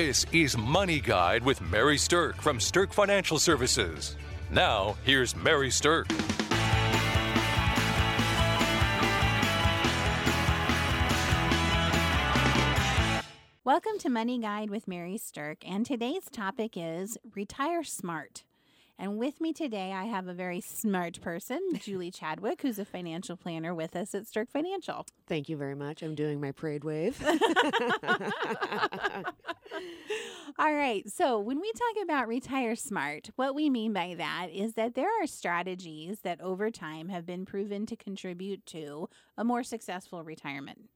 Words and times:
This 0.00 0.24
is 0.30 0.56
Money 0.56 1.00
Guide 1.00 1.42
with 1.42 1.60
Mary 1.60 1.96
Sterk 1.96 2.36
from 2.36 2.60
Sterk 2.60 2.92
Financial 2.92 3.36
Services. 3.36 4.16
Now, 4.48 4.96
here's 5.02 5.34
Mary 5.34 5.70
Sterk. 5.70 6.08
Welcome 13.64 13.98
to 13.98 14.08
Money 14.08 14.38
Guide 14.38 14.70
with 14.70 14.86
Mary 14.86 15.18
Sterk, 15.18 15.64
and 15.66 15.84
today's 15.84 16.26
topic 16.30 16.74
is 16.76 17.18
retire 17.34 17.82
smart. 17.82 18.44
And 19.00 19.16
with 19.16 19.40
me 19.40 19.52
today, 19.52 19.92
I 19.92 20.06
have 20.06 20.26
a 20.26 20.34
very 20.34 20.60
smart 20.60 21.20
person, 21.20 21.60
Julie 21.80 22.10
Chadwick, 22.10 22.62
who's 22.62 22.80
a 22.80 22.84
financial 22.84 23.36
planner 23.36 23.72
with 23.72 23.94
us 23.94 24.12
at 24.12 24.24
Sterk 24.24 24.50
Financial. 24.50 25.06
Thank 25.28 25.48
you 25.48 25.56
very 25.56 25.76
much. 25.76 26.02
I'm 26.02 26.16
doing 26.16 26.40
my 26.40 26.50
parade 26.50 26.82
wave. 26.82 27.22
All 30.58 30.74
right. 30.74 31.08
So, 31.08 31.38
when 31.38 31.60
we 31.60 31.70
talk 31.72 32.02
about 32.02 32.26
retire 32.26 32.74
smart, 32.74 33.30
what 33.36 33.54
we 33.54 33.70
mean 33.70 33.92
by 33.92 34.16
that 34.18 34.48
is 34.52 34.74
that 34.74 34.96
there 34.96 35.22
are 35.22 35.26
strategies 35.28 36.20
that 36.20 36.40
over 36.40 36.68
time 36.70 37.08
have 37.10 37.24
been 37.24 37.44
proven 37.46 37.86
to 37.86 37.94
contribute 37.94 38.66
to 38.66 39.08
a 39.36 39.44
more 39.44 39.62
successful 39.62 40.24
retirement. 40.24 40.88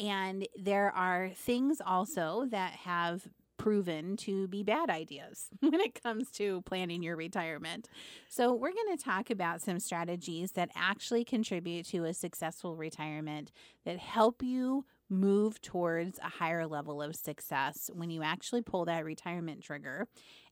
And 0.00 0.48
there 0.56 0.90
are 0.90 1.30
things 1.30 1.80
also 1.84 2.46
that 2.50 2.72
have 2.72 3.28
proven 3.58 4.16
to 4.16 4.48
be 4.48 4.62
bad 4.62 4.88
ideas 4.88 5.48
when 5.60 5.80
it 5.80 6.02
comes 6.02 6.30
to 6.32 6.62
planning 6.62 7.02
your 7.02 7.16
retirement. 7.16 7.88
So, 8.28 8.54
we're 8.54 8.72
going 8.72 8.96
to 8.96 9.04
talk 9.04 9.30
about 9.30 9.60
some 9.60 9.78
strategies 9.78 10.52
that 10.52 10.70
actually 10.74 11.24
contribute 11.24 11.86
to 11.86 12.04
a 12.04 12.14
successful 12.14 12.76
retirement 12.76 13.52
that 13.84 13.98
help 13.98 14.42
you 14.42 14.84
move 15.10 15.60
towards 15.60 16.18
a 16.18 16.28
higher 16.28 16.66
level 16.66 17.02
of 17.02 17.16
success 17.16 17.90
when 17.94 18.10
you 18.10 18.22
actually 18.22 18.62
pull 18.62 18.84
that 18.84 19.04
retirement 19.04 19.62
trigger. 19.62 20.06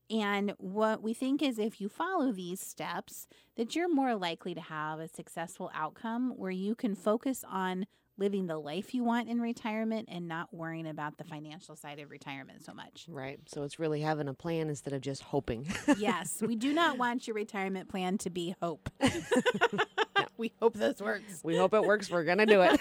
And 0.09 0.55
what 0.59 1.03
we 1.03 1.15
think 1.15 1.43
is 1.43 1.59
if 1.59 1.81
you 1.81 1.89
follow 1.89 2.31
these 2.31 2.61
steps, 2.61 3.27
that 3.57 3.75
you're 3.75 3.93
more 3.93 4.15
likely 4.15 4.55
to 4.55 4.61
have 4.61 5.01
a 5.01 5.09
successful 5.09 5.71
outcome 5.75 6.33
where 6.37 6.51
you 6.51 6.75
can 6.75 6.95
focus 6.95 7.45
on 7.49 7.87
living 8.19 8.47
the 8.47 8.59
life 8.59 8.95
you 8.95 9.05
want 9.05 9.29
in 9.29 9.41
retirement 9.41 10.09
and 10.11 10.27
not 10.27 10.53
worrying 10.53 10.87
about 10.87 11.19
the 11.19 11.25
financial 11.25 11.77
side 11.77 11.99
of 11.99 12.11
retirement 12.11 12.65
so 12.65 12.73
much. 12.73 13.07
right. 13.09 13.39
So 13.47 13.63
it's 13.63 13.79
really 13.79 14.01
having 14.01 14.29
a 14.29 14.35
plan 14.35 14.69
instead 14.69 14.93
of 14.95 15.01
just 15.03 15.23
hoping. 15.23 15.67
yes, 15.99 16.41
we 16.41 16.57
do 16.57 16.73
not 16.73 16.99
want 16.99 17.27
your 17.27 17.35
retirement 17.35 17.89
plan 17.89 18.19
to 18.19 18.31
be 18.31 18.55
hope. 18.61 18.91
We 20.39 20.53
hope 20.61 20.75
this 20.75 21.01
works. 21.01 21.41
we 21.43 21.57
hope 21.57 21.73
it 21.73 21.83
works. 21.83 22.11
We're 22.11 22.25
going 22.25 22.39
to 22.39 22.47
do 22.47 22.61
it. 22.61 22.79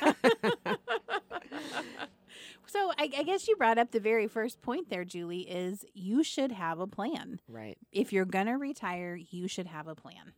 So 2.67 2.91
I, 2.97 3.09
I 3.17 3.23
guess 3.23 3.47
you 3.47 3.55
brought 3.55 3.77
up 3.77 3.91
the 3.91 4.01
very 4.01 4.27
first 4.27 4.61
point 4.61 4.89
there, 4.89 5.05
Julie, 5.05 5.41
is 5.49 5.85
you 5.93 6.23
should 6.23 6.51
have 6.51 6.79
a 6.79 6.87
plan. 6.87 7.39
right. 7.47 7.77
If 7.93 8.11
you're 8.11 8.25
going 8.25 8.47
to 8.47 8.53
retire, 8.55 9.15
you 9.15 9.47
should 9.47 9.67
have 9.67 9.87
a 9.87 9.95
plan. 9.95 10.33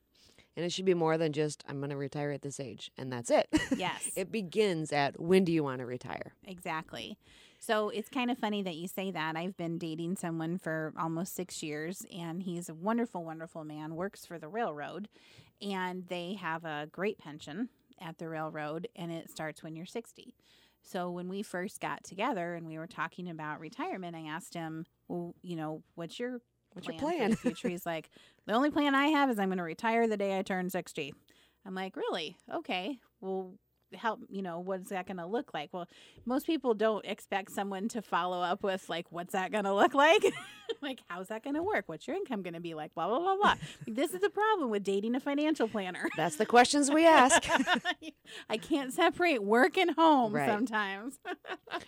And 0.58 0.66
it 0.66 0.74
should 0.74 0.86
be 0.86 0.96
more 0.96 1.18
than 1.20 1.34
just, 1.34 1.64
I'm 1.70 1.78
going 1.78 1.92
to 1.92 1.96
retire 1.98 2.32
at 2.32 2.42
this 2.42 2.60
age 2.60 2.92
and 2.98 3.14
that's 3.14 3.30
it. 3.30 3.48
Yes. 3.78 4.10
it 4.16 4.32
begins 4.32 4.92
at 4.92 5.20
when 5.22 5.46
do 5.46 5.52
you 5.52 5.64
want 5.64 5.80
to 5.80 5.86
retire? 5.86 6.34
Exactly. 6.46 7.16
So 7.60 7.90
it's 7.90 8.10
kind 8.10 8.32
of 8.32 8.40
funny 8.40 8.64
that 8.64 8.76
you 8.76 8.88
say 8.88 9.12
that. 9.12 9.36
I've 9.36 9.56
been 9.56 9.78
dating 9.78 10.16
someone 10.16 10.58
for 10.58 10.94
almost 11.00 11.36
six 11.36 11.62
years, 11.64 12.06
and 12.16 12.42
he's 12.44 12.70
a 12.70 12.74
wonderful, 12.74 13.24
wonderful 13.24 13.64
man, 13.64 13.96
works 13.96 14.26
for 14.26 14.38
the 14.40 14.48
railroad, 14.48 15.10
and 15.62 16.06
they 16.08 16.34
have 16.40 16.66
a 16.66 16.88
great 16.92 17.18
pension 17.18 17.70
at 18.00 18.18
the 18.20 18.30
railroad, 18.30 18.88
and 18.96 19.12
it 19.12 19.30
starts 19.30 19.64
when 19.64 19.76
you're 19.76 19.86
60. 19.88 20.36
So 20.84 21.10
when 21.10 21.30
we 21.30 21.42
first 21.44 21.82
got 21.82 22.04
together 22.04 22.54
and 22.54 22.68
we 22.68 22.78
were 22.78 22.88
talking 22.88 23.30
about 23.30 23.60
retirement, 23.60 24.16
I 24.16 24.22
asked 24.28 24.54
him, 24.54 24.86
Well, 25.08 25.36
you 25.42 25.56
know, 25.56 25.84
what's 25.96 26.20
your 26.20 26.42
What's 26.78 26.88
your 26.88 26.94
for 26.96 27.00
plan? 27.18 27.32
the 27.32 27.38
future? 27.38 27.70
He's 27.70 27.86
like, 27.86 28.10
The 28.46 28.54
only 28.54 28.72
plan 28.72 28.96
I 28.96 29.08
have 29.08 29.30
is 29.30 29.40
I'm 29.40 29.50
going 29.50 29.58
to 29.58 29.64
retire 29.64 30.08
the 30.08 30.18
day 30.18 30.38
I 30.38 30.42
turn 30.42 30.70
60. 30.70 31.14
I'm 31.66 31.76
like, 31.76 31.96
Really? 31.96 32.38
Okay. 32.54 33.00
Well, 33.22 33.54
help 33.94 34.20
you 34.28 34.42
know 34.42 34.60
what's 34.60 34.90
that 34.90 35.08
going 35.08 35.16
to 35.16 35.26
look 35.26 35.54
like 35.54 35.70
well 35.72 35.88
most 36.26 36.46
people 36.46 36.74
don't 36.74 37.06
expect 37.06 37.50
someone 37.50 37.88
to 37.88 38.02
follow 38.02 38.42
up 38.42 38.62
with 38.62 38.90
like 38.90 39.06
what's 39.12 39.32
that 39.32 39.50
going 39.50 39.64
to 39.64 39.74
look 39.74 39.94
like 39.94 40.26
like 40.82 41.00
how's 41.08 41.30
that 41.30 41.42
going 41.42 41.56
to 41.56 41.64
work 41.64 41.86
what's 41.88 42.06
your 42.06 42.18
income 42.18 42.42
going 42.42 42.54
to 42.54 42.60
be 42.60 42.74
like 42.74 42.94
blah 42.96 43.08
blah 43.08 43.18
blah 43.20 43.38
blah 43.38 43.56
this 43.88 44.14
is 44.14 44.20
the 44.20 44.30
problem 44.30 44.70
with 44.70 44.84
dating 44.84 45.16
a 45.16 45.22
financial 45.22 45.70
planner 45.70 46.10
That's 46.18 46.36
the 46.36 46.46
questions 46.46 46.92
we 46.92 47.06
ask. 47.08 47.42
i 48.50 48.58
can't 48.58 48.94
separate 48.94 49.42
work 49.42 49.78
and 49.78 49.92
home 49.92 50.34
Right. 50.34 50.50
sometimes 50.50 51.18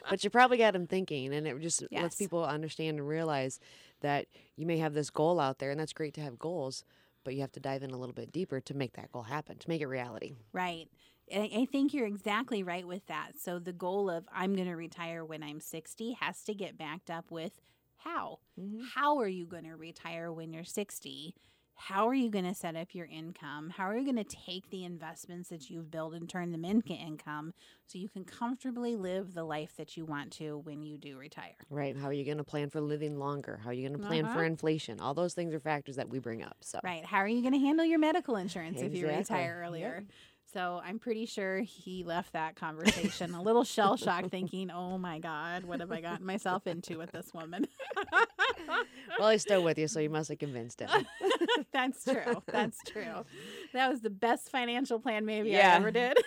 but 0.09 0.23
you 0.23 0.29
probably 0.29 0.57
got 0.57 0.71
them 0.73 0.87
thinking, 0.87 1.33
and 1.33 1.45
it 1.47 1.59
just 1.59 1.83
Yes. 1.91 2.01
lets 2.01 2.15
people 2.15 2.43
understand 2.45 2.97
and 2.99 3.07
realize 3.07 3.59
that 4.01 4.27
you 4.55 4.65
may 4.65 4.77
have 4.77 4.93
this 4.93 5.09
goal 5.09 5.39
out 5.39 5.59
there, 5.59 5.71
and 5.71 5.79
that's 5.79 5.93
great 5.93 6.13
to 6.15 6.21
have 6.21 6.39
goals, 6.39 6.83
but 7.23 7.33
you 7.35 7.41
have 7.41 7.51
to 7.53 7.59
dive 7.59 7.83
in 7.83 7.91
a 7.91 7.97
little 7.97 8.13
bit 8.13 8.31
deeper 8.31 8.59
to 8.61 8.73
make 8.73 8.93
that 8.93 9.11
goal 9.11 9.23
happen, 9.23 9.57
to 9.59 9.69
make 9.69 9.81
it 9.81 9.87
reality. 9.87 10.35
Right. 10.53 10.89
I 11.31 11.49
I 11.61 11.65
think 11.65 11.93
you're 11.93 12.07
exactly 12.07 12.63
right 12.63 12.87
with 12.87 13.05
that. 13.07 13.33
So 13.37 13.59
the 13.59 13.73
goal 13.73 14.09
of 14.09 14.27
I'm 14.31 14.55
going 14.55 14.67
to 14.67 14.75
retire 14.75 15.23
when 15.23 15.43
I'm 15.43 15.59
60 15.59 16.13
has 16.13 16.43
to 16.45 16.53
get 16.55 16.77
backed 16.77 17.09
up 17.11 17.31
with 17.31 17.61
how. 17.97 18.39
Mhm. 18.57 18.91
How 18.95 19.19
are 19.19 19.27
you 19.27 19.45
going 19.45 19.65
to 19.65 19.75
retire 19.75 20.31
when 20.31 20.53
you're 20.53 20.63
60? 20.63 21.35
How 21.81 22.07
are 22.09 22.13
you 22.13 22.29
going 22.29 22.45
to 22.45 22.53
set 22.53 22.75
up 22.75 22.93
your 22.93 23.05
income? 23.05 23.69
How 23.69 23.85
are 23.85 23.97
you 23.97 24.03
going 24.03 24.23
to 24.23 24.23
take 24.25 24.69
the 24.69 24.83
investments 24.83 25.47
that 25.49 25.69
you've 25.69 25.89
built 25.89 26.13
and 26.13 26.29
turn 26.29 26.51
them 26.51 26.65
into 26.65 26.89
income 26.93 27.53
so 27.87 27.97
you 27.97 28.09
can 28.09 28.25
comfortably 28.25 28.97
live 28.97 29.33
the 29.33 29.45
life 29.45 29.75
that 29.77 29.95
you 29.95 30.03
want 30.05 30.31
to 30.33 30.57
when 30.57 30.83
you 30.83 30.97
do 30.97 31.17
retire? 31.17 31.55
Right. 31.69 31.95
How 31.95 32.07
are 32.07 32.13
you 32.13 32.25
going 32.25 32.37
to 32.37 32.43
plan 32.43 32.69
for 32.69 32.81
living 32.81 33.17
longer? 33.17 33.61
How 33.63 33.69
are 33.69 33.73
you 33.73 33.87
going 33.87 33.99
to 33.99 34.05
plan 34.05 34.25
for 34.25 34.39
Uh-huh. 34.39 34.43
inflation? 34.43 34.99
All 34.99 35.13
those 35.13 35.33
things 35.33 35.53
are 35.53 35.59
factors 35.61 35.95
that 35.95 36.09
we 36.09 36.19
bring 36.19 36.43
up. 36.43 36.57
So, 36.59 36.79
Right. 36.83 37.05
How 37.05 37.19
are 37.19 37.27
you 37.27 37.41
going 37.41 37.53
to 37.53 37.59
handle 37.59 37.85
your 37.85 37.99
medical 37.99 38.35
insurance 38.35 38.81
if 38.81 38.93
you 38.93 39.07
retire 39.07 39.61
earlier? 39.65 40.03
So 40.51 40.81
I'm 40.83 40.97
pretty 40.97 41.25
sure 41.27 41.59
he 41.59 42.03
left 42.03 42.33
that 42.33 42.55
conversation 42.55 43.35
a 43.35 43.41
little 43.41 43.63
shell 43.63 43.97
shocked, 43.97 44.29
thinking, 44.31 44.71
"Oh 44.71 44.97
my 44.97 45.19
God, 45.19 45.63
what 45.63 45.79
have 45.79 45.91
I 45.91 46.01
gotten 46.01 46.25
myself 46.25 46.65
into 46.65 46.97
with 46.97 47.11
this 47.11 47.33
woman?" 47.33 47.67
well, 49.19 49.29
he's 49.29 49.43
still 49.43 49.63
with 49.63 49.77
you, 49.77 49.87
so 49.87 49.99
you 49.99 50.09
must 50.09 50.29
have 50.29 50.39
convinced 50.39 50.79
him. 50.79 50.89
That's 51.71 52.03
true. 52.03 52.41
That's 52.47 52.79
true. 52.83 53.25
That 53.73 53.89
was 53.89 54.01
the 54.01 54.09
best 54.09 54.49
financial 54.49 54.99
plan 54.99 55.25
maybe 55.25 55.55
I 55.55 55.75
ever 55.75 55.91
did. 55.91 56.17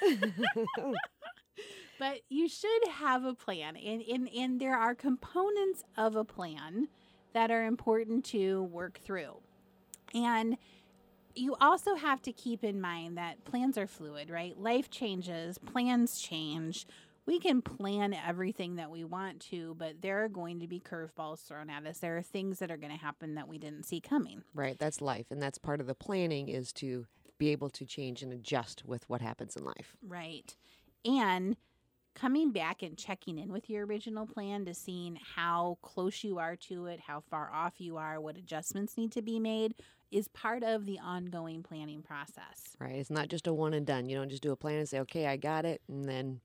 but 1.98 2.20
you 2.28 2.48
should 2.48 2.88
have 2.92 3.24
a 3.24 3.34
plan, 3.34 3.76
and, 3.76 4.02
and 4.02 4.28
and 4.28 4.60
there 4.60 4.76
are 4.76 4.94
components 4.94 5.82
of 5.96 6.14
a 6.14 6.24
plan 6.24 6.88
that 7.32 7.50
are 7.50 7.64
important 7.64 8.24
to 8.26 8.62
work 8.64 9.00
through, 9.00 9.40
and 10.14 10.56
you 11.34 11.56
also 11.60 11.94
have 11.94 12.22
to 12.22 12.32
keep 12.32 12.64
in 12.64 12.80
mind 12.80 13.16
that 13.18 13.44
plans 13.44 13.78
are 13.78 13.86
fluid, 13.86 14.30
right? 14.30 14.58
Life 14.58 14.90
changes, 14.90 15.58
plans 15.58 16.20
change. 16.20 16.86
We 17.24 17.38
can 17.38 17.62
plan 17.62 18.14
everything 18.14 18.76
that 18.76 18.90
we 18.90 19.04
want 19.04 19.40
to, 19.50 19.76
but 19.78 20.02
there 20.02 20.24
are 20.24 20.28
going 20.28 20.60
to 20.60 20.66
be 20.66 20.80
curveballs 20.80 21.46
thrown 21.46 21.70
at 21.70 21.86
us. 21.86 21.98
There 21.98 22.16
are 22.16 22.22
things 22.22 22.58
that 22.58 22.70
are 22.70 22.76
going 22.76 22.92
to 22.92 22.98
happen 22.98 23.36
that 23.36 23.46
we 23.46 23.58
didn't 23.58 23.84
see 23.84 24.00
coming. 24.00 24.42
right. 24.54 24.76
That's 24.78 25.00
life. 25.00 25.26
And 25.30 25.40
that's 25.40 25.58
part 25.58 25.80
of 25.80 25.86
the 25.86 25.94
planning 25.94 26.48
is 26.48 26.72
to 26.74 27.06
be 27.38 27.50
able 27.50 27.70
to 27.70 27.84
change 27.84 28.22
and 28.22 28.32
adjust 28.32 28.84
with 28.84 29.08
what 29.08 29.20
happens 29.20 29.56
in 29.56 29.64
life. 29.64 29.96
Right. 30.06 30.56
And 31.04 31.56
coming 32.14 32.52
back 32.52 32.82
and 32.82 32.96
checking 32.96 33.38
in 33.38 33.52
with 33.52 33.70
your 33.70 33.86
original 33.86 34.26
plan 34.26 34.64
to 34.66 34.74
seeing 34.74 35.18
how 35.34 35.78
close 35.82 36.22
you 36.24 36.38
are 36.38 36.56
to 36.56 36.86
it, 36.86 37.00
how 37.00 37.20
far 37.30 37.50
off 37.52 37.74
you 37.78 37.96
are, 37.96 38.20
what 38.20 38.36
adjustments 38.36 38.96
need 38.96 39.12
to 39.12 39.22
be 39.22 39.38
made 39.38 39.74
is 40.10 40.28
part 40.28 40.62
of 40.62 40.84
the 40.84 40.98
ongoing 40.98 41.62
planning 41.62 42.02
process. 42.02 42.76
Right. 42.78 42.96
It's 42.96 43.10
not 43.10 43.28
just 43.28 43.46
a 43.46 43.52
one 43.52 43.74
and 43.74 43.86
done. 43.86 44.08
You 44.08 44.16
don't 44.16 44.28
just 44.28 44.42
do 44.42 44.52
a 44.52 44.56
plan 44.56 44.78
and 44.78 44.88
say, 44.88 45.00
okay, 45.00 45.26
I 45.26 45.36
got 45.36 45.64
it. 45.64 45.80
And 45.88 46.04
then 46.04 46.40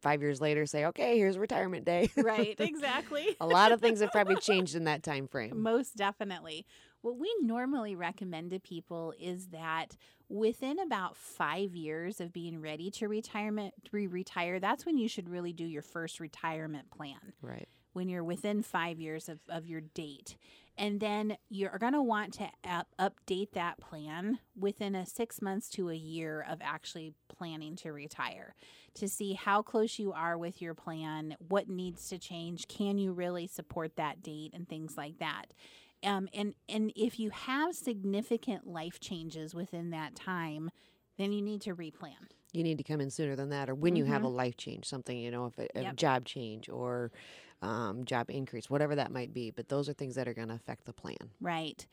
five 0.00 0.22
years 0.22 0.40
later 0.40 0.64
say, 0.66 0.86
okay, 0.86 1.16
here's 1.18 1.36
retirement 1.36 1.84
day. 1.84 2.10
Right, 2.16 2.56
exactly. 2.58 3.36
a 3.40 3.46
lot 3.46 3.72
of 3.72 3.80
things 3.80 4.00
have 4.00 4.12
probably 4.12 4.36
changed 4.40 4.74
in 4.74 4.84
that 4.84 5.02
time 5.02 5.28
frame. 5.28 5.62
Most 5.62 5.96
definitely. 5.96 6.66
What 7.02 7.18
we 7.18 7.34
normally 7.40 7.94
recommend 7.94 8.50
to 8.50 8.58
people 8.58 9.14
is 9.20 9.48
that 9.48 9.96
within 10.28 10.78
about 10.78 11.16
five 11.16 11.74
years 11.74 12.20
of 12.20 12.32
being 12.32 12.60
ready 12.60 12.90
to 12.92 13.08
retirement 13.08 13.74
to 13.90 14.08
retire, 14.08 14.58
that's 14.58 14.84
when 14.84 14.98
you 14.98 15.08
should 15.08 15.28
really 15.28 15.52
do 15.52 15.64
your 15.64 15.82
first 15.82 16.20
retirement 16.20 16.90
plan. 16.90 17.32
Right. 17.40 17.68
When 17.92 18.08
you're 18.08 18.24
within 18.24 18.62
five 18.62 19.00
years 19.00 19.28
of, 19.28 19.38
of 19.48 19.66
your 19.66 19.80
date. 19.80 20.36
And 20.76 21.00
then 21.00 21.36
you're 21.48 21.76
going 21.78 21.94
to 21.94 22.02
want 22.02 22.34
to 22.34 22.48
up, 22.64 22.86
update 23.00 23.52
that 23.52 23.80
plan 23.80 24.38
within 24.56 24.94
a 24.94 25.06
six 25.06 25.42
months 25.42 25.68
to 25.70 25.90
a 25.90 25.94
year 25.94 26.46
of 26.48 26.58
actually 26.62 27.14
planning 27.28 27.74
to 27.76 27.92
retire 27.92 28.54
to 28.94 29.08
see 29.08 29.34
how 29.34 29.62
close 29.62 29.98
you 29.98 30.12
are 30.12 30.36
with 30.36 30.60
your 30.60 30.74
plan, 30.74 31.36
what 31.48 31.68
needs 31.68 32.08
to 32.08 32.18
change, 32.18 32.68
can 32.68 32.98
you 32.98 33.12
really 33.12 33.46
support 33.46 33.96
that 33.96 34.22
date, 34.22 34.52
and 34.54 34.68
things 34.68 34.96
like 34.96 35.18
that. 35.18 35.46
Um, 36.02 36.28
and 36.32 36.54
and 36.68 36.92
if 36.96 37.18
you 37.18 37.30
have 37.30 37.74
significant 37.74 38.66
life 38.66 39.00
changes 39.00 39.54
within 39.54 39.90
that 39.90 40.14
time, 40.14 40.70
then 41.16 41.32
you 41.32 41.42
need 41.42 41.60
to 41.62 41.74
replan. 41.74 42.30
You 42.52 42.62
need 42.62 42.78
to 42.78 42.84
come 42.84 43.00
in 43.00 43.10
sooner 43.10 43.36
than 43.36 43.50
that, 43.50 43.68
or 43.68 43.74
when 43.74 43.94
you 43.94 44.04
have 44.04 44.22
a 44.24 44.28
life 44.28 44.56
change, 44.56 44.86
something, 44.86 45.18
you 45.18 45.30
know, 45.30 45.46
if 45.46 45.58
a, 45.58 45.68
a 45.80 45.82
Yep. 45.82 45.96
job 45.96 46.24
change 46.24 46.68
or 46.68 47.10
um, 47.62 48.04
job 48.04 48.30
increase, 48.30 48.70
whatever 48.70 48.94
that 48.96 49.10
might 49.12 49.32
be. 49.34 49.50
But 49.50 49.68
those 49.68 49.88
are 49.88 49.92
things 49.92 50.14
that 50.14 50.28
are 50.28 50.34
going 50.34 50.48
to 50.48 50.54
affect 50.54 50.84
the 50.86 50.92
plan. 50.92 51.16
Right. 51.40 51.86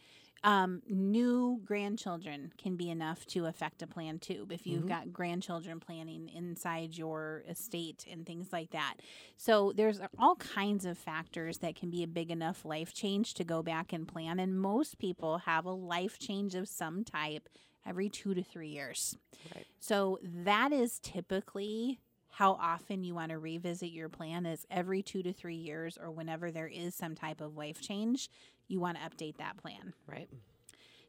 Um, 0.44 0.84
new 0.88 1.62
grandchildren 1.66 2.54
can 2.58 2.76
be 2.76 2.90
enough 2.92 3.26
to 3.28 3.48
affect 3.48 3.82
a 3.82 3.88
plan 3.88 4.20
too. 4.20 4.46
If 4.52 4.68
you've 4.68 4.86
Mhm. 4.86 4.86
got 4.86 5.12
grandchildren 5.12 5.80
planning 5.80 6.30
inside 6.30 6.96
your 6.96 7.44
estate 7.50 8.06
and 8.10 8.26
things 8.28 8.54
like 8.54 8.70
that. 8.70 8.96
So 9.38 9.72
there's 9.76 10.00
all 10.20 10.36
kinds 10.36 10.86
of 10.86 11.00
factors 11.00 11.58
that 11.60 11.76
can 11.76 11.90
be 11.90 12.04
a 12.04 12.08
big 12.08 12.30
enough 12.30 12.64
life 12.64 12.94
change 12.94 13.34
to 13.36 13.44
go 13.44 13.64
back 13.64 13.92
and 13.92 14.08
plan. 14.08 14.40
And 14.40 14.60
most 14.60 15.00
people 15.00 15.40
have 15.40 15.66
a 15.66 15.72
life 15.72 16.20
change 16.20 16.54
of 16.54 16.68
some 16.70 17.04
type 17.04 17.50
every 17.84 18.10
two 18.10 18.36
to 18.36 18.44
three 18.44 18.70
years. 18.70 19.18
Right. 19.56 19.68
So 19.80 20.20
that 20.24 20.72
is 20.72 21.00
typically 21.00 22.00
how 22.30 22.54
often 22.54 23.04
you 23.04 23.16
want 23.16 23.30
to 23.32 23.40
revisit 23.40 23.92
your 23.92 24.10
plan 24.10 24.46
is 24.46 24.66
every 24.70 25.02
two 25.02 25.24
to 25.24 25.32
three 25.32 25.56
years 25.56 25.98
or 25.98 26.12
whenever 26.12 26.52
there 26.52 26.68
is 26.68 26.94
some 26.94 27.16
type 27.16 27.40
of 27.40 27.56
life 27.56 27.80
change, 27.82 28.30
you 28.68 28.80
want 28.80 28.98
to 28.98 29.04
update 29.04 29.38
that 29.38 29.58
plan. 29.58 29.94
Right. 30.08 30.30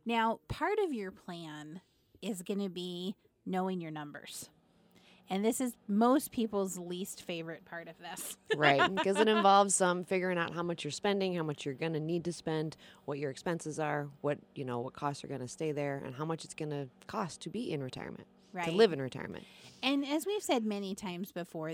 Now, 0.05 0.41
part 0.49 0.79
of 0.85 0.93
your 0.93 1.11
plan 1.11 1.81
is 2.23 2.43
going 2.43 2.61
to 2.61 2.69
be 2.69 3.15
knowing 3.45 3.81
your 3.81 3.91
numbers. 3.91 4.49
And 5.29 5.45
this 5.45 5.61
is 5.61 5.73
most 5.89 6.31
people's 6.31 6.79
least 6.79 7.23
favorite 7.23 7.65
part 7.65 7.89
of 7.89 7.95
this. 7.99 8.37
right 8.57 8.95
because 8.95 9.19
it 9.19 9.27
involves 9.27 9.75
some 9.75 10.05
figuring 10.05 10.39
out 10.39 10.55
how 10.55 10.63
much 10.63 10.85
you're 10.85 10.91
spending 10.93 11.35
how 11.35 11.43
much 11.43 11.67
you're 11.67 11.75
going 11.75 11.93
to 11.93 11.99
need 12.01 12.25
to 12.25 12.33
spend 12.33 12.77
what 13.07 13.19
your 13.19 13.29
expenses 13.31 13.81
are 13.81 14.09
what 14.21 14.39
you 14.55 14.65
know 14.65 14.79
what 14.79 14.93
costs 14.95 15.25
are 15.25 15.27
going 15.27 15.41
to 15.41 15.49
stay 15.49 15.73
there 15.73 16.01
and 16.07 16.15
how 16.15 16.25
much 16.25 16.45
it's 16.45 16.55
going 16.55 16.71
to 16.71 16.89
cost 17.09 17.41
to 17.43 17.51
be 17.51 17.73
in 17.73 17.83
retirement 17.83 18.27
Right. 18.53 18.67
to 18.67 18.71
live 18.71 18.93
in 18.93 19.03
retirement 19.03 19.45
And 19.83 20.07
as 20.07 20.25
we've 20.27 20.43
said 20.43 20.65
many 20.65 20.95
times 20.95 21.33
before, 21.33 21.73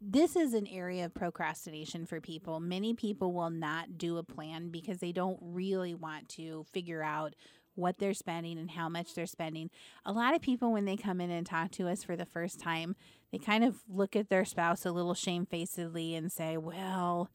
this 0.00 0.36
is 0.36 0.54
an 0.54 0.66
area 0.66 1.04
of 1.04 1.14
procrastination 1.14 2.06
for 2.06 2.20
people. 2.20 2.58
Many 2.60 2.94
people 2.94 3.32
will 3.32 3.50
not 3.50 3.98
do 3.98 4.16
a 4.16 4.22
plan 4.22 4.70
because 4.70 4.98
they 4.98 5.12
don't 5.12 5.38
really 5.42 5.94
want 5.94 6.28
to 6.30 6.64
figure 6.72 7.02
out 7.02 7.34
what 7.74 7.98
they're 7.98 8.14
spending 8.14 8.58
and 8.58 8.70
how 8.72 8.88
much 8.88 9.14
they're 9.14 9.26
spending. 9.26 9.70
A 10.04 10.12
lot 10.12 10.34
of 10.34 10.40
people, 10.42 10.72
when 10.72 10.84
they 10.86 10.96
come 10.96 11.20
in 11.20 11.30
and 11.30 11.46
talk 11.46 11.70
to 11.72 11.88
us 11.88 12.02
for 12.02 12.16
the 12.16 12.26
first 12.26 12.58
time, 12.60 12.96
they 13.30 13.38
kind 13.38 13.62
of 13.64 13.76
look 13.88 14.16
at 14.16 14.28
their 14.28 14.44
spouse 14.44 14.84
a 14.84 14.90
little 14.92 15.14
shamefacedly 15.14 16.14
and 16.14 16.32
say, 16.32 16.56
Well, 16.56 17.30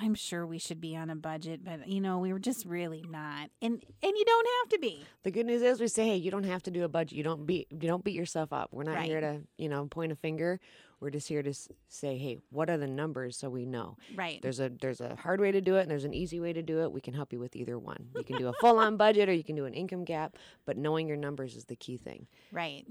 I'm 0.00 0.14
sure 0.14 0.46
we 0.46 0.58
should 0.58 0.80
be 0.80 0.96
on 0.96 1.10
a 1.10 1.14
budget, 1.16 1.64
but 1.64 1.86
you 1.88 2.00
know, 2.00 2.18
we 2.18 2.32
were 2.32 2.38
just 2.38 2.64
really 2.66 3.04
not. 3.08 3.50
And 3.62 3.82
and 4.02 4.12
you 4.16 4.24
don't 4.24 4.48
have 4.60 4.68
to 4.70 4.78
be. 4.78 5.04
the 5.22 5.30
good 5.30 5.46
news 5.46 5.62
is 5.62 5.80
we 5.80 5.88
say 5.88 6.06
hey 6.06 6.16
you 6.16 6.30
don't 6.30 6.44
have 6.44 6.62
to 6.64 6.70
do 6.70 6.84
a 6.84 6.88
budget 6.88 7.16
you 7.16 7.22
don't 7.24 7.46
beat 7.46 7.68
you 7.70 7.88
don't 7.88 8.02
beat 8.04 8.14
yourself 8.14 8.52
up 8.52 8.70
we're 8.72 8.82
not 8.84 8.94
Right. 8.96 9.06
here 9.06 9.20
to 9.20 9.42
you 9.58 9.68
know 9.68 9.86
point 9.86 10.10
a 10.12 10.16
finger 10.16 10.58
we're 11.04 11.10
just 11.10 11.28
here 11.28 11.42
to 11.42 11.50
s- 11.50 11.68
say 11.88 12.16
hey 12.18 12.38
what 12.50 12.68
are 12.70 12.78
the 12.78 12.86
numbers 12.88 13.36
so 13.36 13.48
we 13.50 13.64
know 13.66 13.96
Right. 14.14 14.40
there's 14.42 14.58
a 14.58 14.70
there's 14.80 15.00
a 15.00 15.14
hard 15.14 15.40
way 15.40 15.52
to 15.52 15.60
do 15.60 15.76
it 15.76 15.82
and 15.82 15.90
there's 15.90 16.04
an 16.04 16.14
easy 16.14 16.40
way 16.40 16.52
to 16.52 16.62
do 16.62 16.80
it 16.82 16.90
we 16.90 17.00
can 17.00 17.14
help 17.14 17.32
you 17.32 17.38
with 17.38 17.54
either 17.54 17.78
one 17.78 18.08
you 18.16 18.24
can 18.24 18.38
do 18.38 18.48
a 18.48 18.52
full 18.54 18.78
on 18.78 18.96
budget 19.04 19.28
or 19.28 19.32
you 19.32 19.44
can 19.44 19.54
do 19.54 19.66
an 19.66 19.74
income 19.74 20.04
gap 20.04 20.36
but 20.64 20.76
knowing 20.76 21.06
your 21.06 21.16
numbers 21.18 21.54
is 21.56 21.66
the 21.66 21.76
key 21.76 21.96
thing 21.96 22.26
Right. 22.50 22.86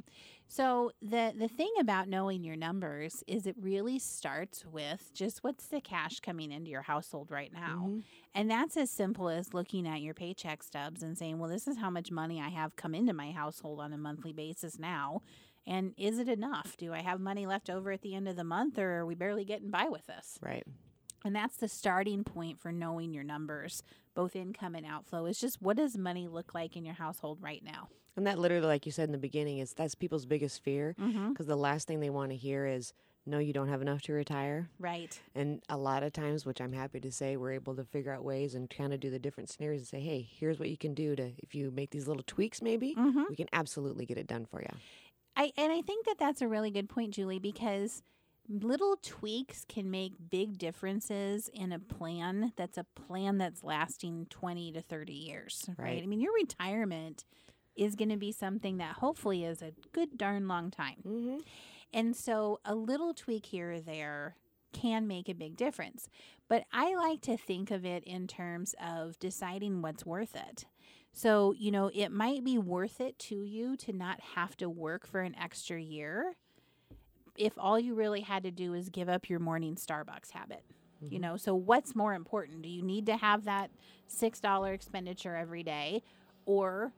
So 0.48 0.92
the 1.02 1.34
the 1.36 1.48
thing 1.48 1.72
about 1.80 2.08
knowing 2.08 2.44
your 2.44 2.56
numbers 2.58 3.24
is 3.28 3.48
it 3.48 3.56
really 3.60 3.98
starts 3.98 4.64
with 4.66 5.10
just 5.14 5.44
what's 5.44 5.68
the 5.68 5.82
cash 5.82 6.20
coming 6.20 6.52
into 6.52 6.70
your 6.70 6.84
household 6.84 7.32
right 7.32 7.52
now. 7.52 7.86
Mhm. 7.90 8.04
And 8.36 8.52
that's 8.52 8.76
as 8.78 8.92
simple 8.92 9.30
as 9.30 9.54
looking 9.54 9.88
at 9.88 10.02
your 10.02 10.14
paycheck 10.14 10.62
stubs 10.62 11.02
and 11.02 11.18
saying, 11.18 11.40
"Well, 11.40 11.50
this 11.50 11.68
is 11.68 11.78
how 11.78 11.90
much 11.90 12.12
money 12.12 12.40
I 12.42 12.50
have 12.50 12.76
come 12.76 12.94
into 12.94 13.14
my 13.14 13.32
household 13.32 13.80
on 13.80 13.94
a 13.94 13.98
monthly 13.98 14.34
basis 14.34 14.78
now." 14.78 15.22
And 15.66 15.94
is 15.98 16.20
it 16.20 16.28
enough? 16.28 16.76
Do 16.78 16.94
I 16.94 17.00
have 17.02 17.20
money 17.20 17.46
left 17.46 17.70
over 17.70 17.92
at 17.92 18.02
the 18.02 18.16
end 18.16 18.28
of 18.28 18.36
the 18.36 18.44
month 18.44 18.78
or 18.78 19.00
are 19.00 19.06
we 19.06 19.16
barely 19.16 19.46
getting 19.46 19.70
by 19.70 19.86
with 19.90 20.06
this? 20.08 20.38
right 20.42 20.64
And 21.26 21.36
that's 21.36 21.56
the 21.58 21.70
starting 21.70 22.24
point 22.24 22.60
for 22.60 22.72
knowing 22.72 23.14
your 23.14 23.24
numbers, 23.24 23.82
both 24.14 24.36
income 24.36 24.76
and 24.76 24.86
outflow. 24.86 25.26
Is 25.26 25.40
just 25.40 25.62
what 25.62 25.78
does 25.78 25.98
money 25.98 26.28
look 26.28 26.54
like 26.54 26.76
in 26.76 26.84
your 26.86 26.96
household 26.96 27.40
right 27.42 27.64
now? 27.64 27.88
And 28.18 28.28
that 28.28 28.38
literally, 28.38 28.68
like 28.68 28.86
you 28.86 28.92
said 28.92 29.08
in 29.08 29.12
the 29.14 29.18
beginning, 29.18 29.58
is 29.60 29.74
that's 29.74 29.96
people's 29.96 30.26
biggest 30.26 30.62
fear 30.64 30.96
Mm-hmm. 31.00 31.30
because 31.30 31.48
the 31.48 31.56
last 31.56 31.88
thing 31.88 32.00
they 32.00 32.10
want 32.12 32.30
to 32.32 32.36
hear 32.38 32.66
is, 32.68 32.94
no, 33.26 33.40
you 33.40 33.54
don't 33.54 33.70
have 33.70 33.82
enough 33.82 34.02
to 34.04 34.14
retire. 34.14 34.70
Right. 34.80 35.18
And 35.34 35.64
a 35.70 35.78
lot 35.78 36.04
of 36.04 36.12
times, 36.12 36.46
which 36.46 36.60
I'm 36.60 36.74
happy 36.74 37.00
to 37.00 37.12
say, 37.12 37.38
we're 37.38 37.54
able 37.54 37.74
to 37.78 37.86
figure 37.86 38.12
out 38.14 38.24
ways 38.26 38.54
and 38.54 38.70
kind 38.70 38.94
of 38.94 39.00
do 39.00 39.10
the 39.10 39.18
different 39.18 39.50
scenarios 39.50 39.80
and 39.82 39.88
say, 39.88 40.02
hey, 40.02 40.28
here's 40.30 40.60
what 40.60 40.70
you 40.70 40.78
can 40.78 40.94
do 40.94 41.16
to, 41.16 41.32
if 41.38 41.56
you 41.56 41.72
make 41.72 41.90
these 41.92 42.06
little 42.08 42.24
tweaks, 42.28 42.62
maybe, 42.62 42.94
Mm-hmm. 42.96 43.24
we 43.30 43.36
can 43.38 43.48
absolutely 43.54 44.06
get 44.06 44.18
it 44.18 44.28
done 44.28 44.46
for 44.46 44.62
you. 44.62 44.70
I 45.36 45.52
and 45.58 45.72
I 45.72 45.82
think 45.82 46.06
that 46.06 46.18
that's 46.20 46.42
a 46.42 46.48
really 46.48 46.72
good 46.72 46.90
point, 46.90 47.14
Julie, 47.14 47.40
because 47.40 48.02
little 48.50 48.98
tweaks 49.02 49.66
can 49.68 49.90
make 49.90 50.14
big 50.30 50.58
differences 50.58 51.50
in 51.54 51.72
a 51.72 51.80
plan 51.80 52.52
that's 52.56 52.78
a 52.78 52.84
plan 52.84 53.38
that's 53.38 53.64
lasting 53.64 54.28
20 54.30 54.74
to 54.74 54.82
30 54.82 55.14
years, 55.14 55.70
right? 55.78 55.86
Right. 55.86 56.04
I 56.04 56.06
mean, 56.06 56.20
your 56.20 56.34
retirement 56.34 57.26
is 57.76 57.96
going 57.96 58.10
to 58.10 58.18
be 58.18 58.32
something 58.32 58.78
that 58.78 58.96
hopefully 58.98 59.46
is 59.46 59.62
a 59.62 59.74
good 59.94 60.18
darn 60.18 60.48
long 60.48 60.72
time. 60.72 60.98
Mm-hmm. 61.08 61.38
And 61.94 62.16
so 62.16 62.60
a 62.66 62.76
little 62.76 63.14
tweak 63.14 63.46
here 63.46 63.74
or 63.74 63.80
there 63.80 64.36
can 64.74 65.08
make 65.08 65.30
a 65.30 65.34
big 65.34 65.56
difference. 65.56 66.10
But 66.50 66.66
I 66.72 66.96
like 66.96 67.22
to 67.22 67.38
think 67.38 67.72
of 67.72 67.86
it 67.86 68.04
in 68.04 68.28
terms 68.28 68.76
of 68.84 69.18
deciding 69.20 69.82
what's 69.82 70.06
worth 70.06 70.36
it. 70.36 70.66
So, 71.14 71.54
you 71.58 71.72
know, 71.72 71.92
it 71.94 72.10
might 72.10 72.44
be 72.44 72.58
worth 72.58 73.00
it 73.00 73.18
to 73.20 73.44
you 73.44 73.78
to 73.78 73.94
not 73.94 74.20
have 74.36 74.58
to 74.58 74.68
work 74.68 75.06
for 75.06 75.22
an 75.22 75.36
extra 75.40 75.80
year 75.80 76.34
if 77.38 77.54
all 77.58 77.80
you 77.80 77.96
really 77.96 78.22
had 78.22 78.44
to 78.44 78.52
do 78.52 78.74
is 78.74 78.90
give 78.90 79.10
up 79.10 79.30
your 79.30 79.40
morning 79.40 79.76
Starbucks 79.76 80.32
habit. 80.32 80.64
You 81.02 81.18
mm-hmm. 81.18 81.22
know, 81.22 81.38
so 81.38 81.54
what's 81.56 81.96
more 81.96 82.14
important? 82.14 82.64
Do 82.64 82.70
you 82.70 82.82
need 82.82 83.06
to 83.08 83.18
have 83.18 83.46
that 83.46 83.70
$6 84.10 84.74
expenditure 84.74 85.36
every 85.36 85.64
day? 85.64 86.04
Or 86.46 86.94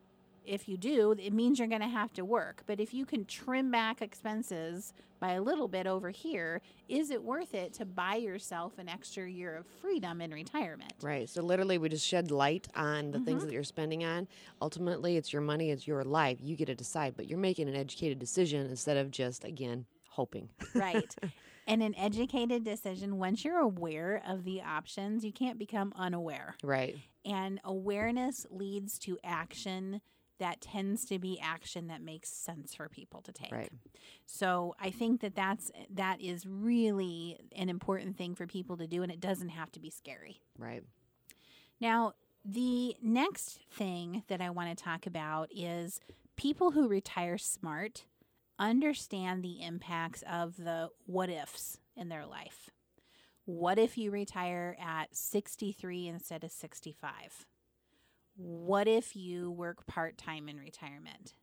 if 0.47 0.68
you 0.68 0.77
do, 0.77 1.12
it 1.18 1.33
means 1.33 1.59
you're 1.59 1.68
going 1.68 1.81
to 1.81 1.88
have 1.88 2.13
to 2.13 2.24
work. 2.25 2.63
But 2.65 2.80
if 2.80 2.94
you 2.94 3.06
can 3.06 3.25
trim 3.25 3.71
back 3.71 4.01
expenses 4.01 4.94
by 5.19 5.31
a 5.33 5.42
little 5.42 5.68
bit 5.68 5.88
over 5.88 6.09
here, 6.09 6.62
is 6.89 7.09
it 7.09 7.24
worth 7.24 7.53
it 7.53 7.74
to 7.74 7.86
buy 7.86 8.15
yourself 8.15 8.77
an 8.77 8.88
extra 8.89 9.30
year 9.30 9.56
of 9.56 9.65
freedom 9.81 10.21
in 10.21 10.31
retirement? 10.31 10.94
Right. 11.01 11.30
So 11.30 11.42
literally, 11.42 11.77
we 11.77 11.89
just 11.89 12.06
shed 12.07 12.31
light 12.31 12.68
on 12.75 13.12
the 13.12 13.18
Mm-hmm. 13.18 13.25
things 13.25 13.45
that 13.45 13.51
you're 13.53 13.63
spending 13.63 14.03
on. 14.03 14.27
Ultimately, 14.62 15.18
it's 15.18 15.31
your 15.33 15.42
money, 15.42 15.71
it's 15.71 15.88
your 15.88 16.03
life. 16.03 16.38
You 16.42 16.56
get 16.56 16.65
to 16.65 16.75
decide, 16.75 17.15
but 17.15 17.27
you're 17.27 17.39
making 17.39 17.68
an 17.69 17.75
educated 17.75 18.19
decision 18.19 18.68
instead 18.68 18.98
of 18.98 19.12
just, 19.12 19.44
again, 19.44 19.86
hoping. 20.09 20.50
right. 20.74 21.15
And 21.68 21.81
an 21.81 21.95
educated 21.98 22.63
decision, 22.63 23.18
once 23.18 23.44
you're 23.44 23.57
aware 23.57 24.21
of 24.27 24.44
the 24.44 24.62
options, 24.62 25.25
you 25.25 25.31
can't 25.33 25.57
become 25.57 25.94
unaware. 25.95 26.56
right. 26.62 26.95
And 27.25 27.60
awareness 27.63 28.46
leads 28.51 29.00
to 29.00 29.17
action 29.24 30.00
that 30.39 30.62
tends 30.62 31.06
to 31.06 31.20
be 31.20 31.39
action 31.42 31.88
that 31.88 32.01
makes 32.01 32.30
sense 32.30 32.75
for 32.75 32.89
people 32.89 33.22
to 33.22 33.32
take. 33.32 33.51
Right. 33.51 33.72
So 34.25 34.75
I 34.80 34.92
think 34.92 35.22
that 35.22 35.36
that's 35.36 35.72
that 35.94 36.22
is 36.22 36.46
really 36.46 37.39
an 37.56 37.70
important 37.70 38.18
thing 38.18 38.36
for 38.36 38.46
people 38.46 38.77
to 38.77 38.88
do 38.88 39.04
and 39.04 39.12
it 39.12 39.20
doesn't 39.20 39.50
have 39.50 39.72
to 39.74 39.80
be 39.80 39.89
scary. 39.89 40.42
Right. 40.58 40.84
Now, 41.80 42.13
the 42.44 42.96
next 43.01 43.60
thing 43.72 44.24
that 44.27 44.42
I 44.42 44.50
want 44.50 44.77
to 44.77 44.84
talk 44.84 45.08
about 45.08 45.50
is 45.56 46.00
people 46.36 46.72
who 46.72 46.88
retire 46.88 47.38
smart 47.38 48.06
understand 48.60 49.44
the 49.44 49.63
impacts 49.63 50.24
of 50.30 50.58
the 50.58 50.89
what 51.06 51.30
ifs 51.30 51.80
in 51.96 52.10
their 52.10 52.25
life. 52.25 52.70
What 53.46 53.77
if 53.77 53.98
you 53.98 54.12
retire 54.12 54.75
at 54.80 55.15
63 55.15 56.08
instead 56.08 56.44
of 56.44 56.51
65? 56.51 57.46
What 58.36 58.88
if 58.88 59.15
you 59.15 59.51
work 59.51 59.86
part 59.88 60.18
time 60.18 60.50
in 60.50 60.58
retirement? 60.58 61.34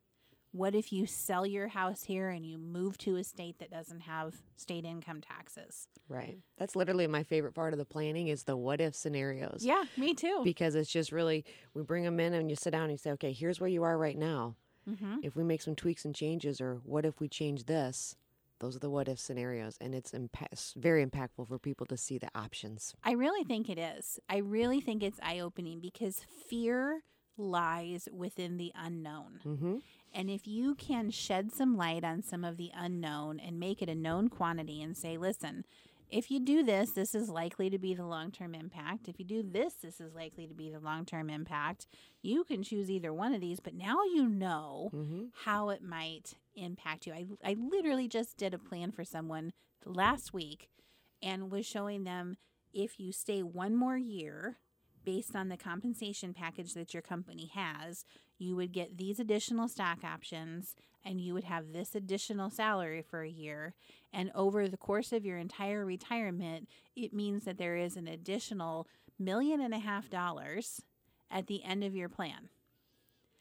What 0.54 0.74
if 0.74 0.92
you 0.92 1.06
sell 1.06 1.46
your 1.46 1.68
house 1.68 2.02
here 2.02 2.28
and 2.28 2.44
you 2.44 2.58
move 2.58 2.98
to 2.98 3.16
a 3.16 3.24
state 3.24 3.58
that 3.58 3.70
doesn't 3.70 4.00
have 4.00 4.42
state 4.56 4.84
income 4.84 5.22
taxes? 5.22 5.88
Right. 6.10 6.36
That's 6.58 6.76
literally 6.76 7.06
my 7.06 7.22
favorite 7.22 7.54
part 7.54 7.72
of 7.72 7.78
the 7.78 7.86
planning 7.86 8.28
is 8.28 8.42
the 8.42 8.54
what 8.54 8.78
if 8.82 8.94
scenarios. 8.94 9.64
Yeah, 9.64 9.84
me 9.96 10.12
too. 10.12 10.42
Because 10.44 10.74
it's 10.74 10.90
just 10.90 11.10
really, 11.10 11.46
we 11.72 11.82
bring 11.82 12.04
them 12.04 12.20
in 12.20 12.34
and 12.34 12.50
you 12.50 12.56
sit 12.56 12.72
down 12.72 12.82
and 12.82 12.92
you 12.92 12.98
say, 12.98 13.12
okay, 13.12 13.32
here's 13.32 13.60
where 13.60 13.70
you 13.70 13.82
are 13.84 13.96
right 13.96 14.18
now. 14.18 14.56
mm-hmm. 14.86 15.20
If 15.22 15.36
we 15.36 15.42
make 15.42 15.62
some 15.62 15.74
tweaks 15.74 16.04
and 16.04 16.14
changes, 16.14 16.60
or 16.60 16.82
what 16.84 17.06
if 17.06 17.18
we 17.18 17.28
change 17.28 17.64
this? 17.64 18.16
Those 18.62 18.76
are 18.76 18.78
the 18.78 18.88
what 18.88 19.08
if 19.08 19.18
scenarios. 19.18 19.76
And 19.80 19.94
it's 19.94 20.12
impa- 20.12 20.74
very 20.76 21.04
impactful 21.04 21.48
for 21.48 21.58
people 21.58 21.84
to 21.88 21.96
see 21.98 22.16
the 22.16 22.28
options. 22.34 22.94
I 23.04 23.12
really 23.12 23.44
think 23.44 23.68
it 23.68 23.76
is. 23.78 24.18
I 24.30 24.38
really 24.38 24.80
think 24.80 25.02
it's 25.02 25.18
eye 25.22 25.40
opening 25.40 25.80
because 25.80 26.24
fear 26.48 27.02
lies 27.36 28.08
within 28.12 28.56
the 28.56 28.72
unknown. 28.74 29.40
Mm-hmm. 29.44 29.76
And 30.14 30.30
if 30.30 30.46
you 30.46 30.74
can 30.74 31.10
shed 31.10 31.50
some 31.52 31.76
light 31.76 32.04
on 32.04 32.22
some 32.22 32.44
of 32.44 32.56
the 32.56 32.70
unknown 32.74 33.40
and 33.40 33.58
make 33.58 33.82
it 33.82 33.88
a 33.88 33.94
known 33.94 34.28
quantity 34.28 34.80
and 34.82 34.96
say, 34.96 35.16
listen, 35.18 35.64
if 36.10 36.30
you 36.30 36.38
do 36.40 36.62
this, 36.62 36.90
this 36.92 37.14
is 37.14 37.30
likely 37.30 37.70
to 37.70 37.78
be 37.78 37.94
the 37.94 38.04
long 38.04 38.30
term 38.30 38.54
impact. 38.54 39.08
If 39.08 39.18
you 39.18 39.24
do 39.24 39.42
this, 39.42 39.72
this 39.82 39.98
is 39.98 40.12
likely 40.14 40.46
to 40.46 40.54
be 40.54 40.70
the 40.70 40.78
long 40.78 41.06
term 41.06 41.30
impact. 41.30 41.86
You 42.20 42.44
can 42.44 42.62
choose 42.62 42.90
either 42.90 43.12
one 43.14 43.32
of 43.34 43.40
these, 43.40 43.60
but 43.60 43.74
now 43.74 43.96
you 44.14 44.28
know 44.28 44.90
Mm-hmm. 44.94 45.22
how 45.46 45.70
it 45.70 45.82
might 45.82 46.34
impact 46.56 47.06
you. 47.06 47.12
I, 47.12 47.26
I 47.44 47.54
literally 47.58 48.08
just 48.08 48.36
did 48.36 48.54
a 48.54 48.58
plan 48.58 48.92
for 48.92 49.04
someone 49.04 49.52
last 49.84 50.32
week 50.32 50.68
and 51.22 51.50
was 51.50 51.66
showing 51.66 52.04
them 52.04 52.36
if 52.72 52.98
you 52.98 53.12
stay 53.12 53.42
one 53.42 53.74
more 53.76 53.96
year 53.96 54.58
based 55.04 55.34
on 55.34 55.48
the 55.48 55.56
compensation 55.56 56.32
package 56.32 56.74
that 56.74 56.94
your 56.94 57.02
company 57.02 57.50
has, 57.54 58.04
you 58.38 58.54
would 58.54 58.72
get 58.72 58.96
these 58.98 59.18
additional 59.18 59.66
stock 59.68 59.98
options 60.04 60.76
and 61.04 61.20
you 61.20 61.34
would 61.34 61.44
have 61.44 61.72
this 61.72 61.94
additional 61.96 62.50
salary 62.50 63.02
for 63.02 63.22
a 63.22 63.28
year. 63.28 63.74
And 64.12 64.30
over 64.34 64.68
the 64.68 64.76
course 64.76 65.12
of 65.12 65.24
your 65.26 65.38
entire 65.38 65.84
retirement, 65.84 66.68
it 66.94 67.12
means 67.12 67.44
that 67.44 67.58
there 67.58 67.76
is 67.76 67.96
an 67.96 68.06
additional 68.06 68.86
million 69.18 69.60
and 69.60 69.74
a 69.74 69.78
half 69.80 70.08
dollars 70.08 70.82
at 71.30 71.48
the 71.48 71.64
end 71.64 71.82
of 71.82 71.96
your 71.96 72.08
plan. 72.08 72.48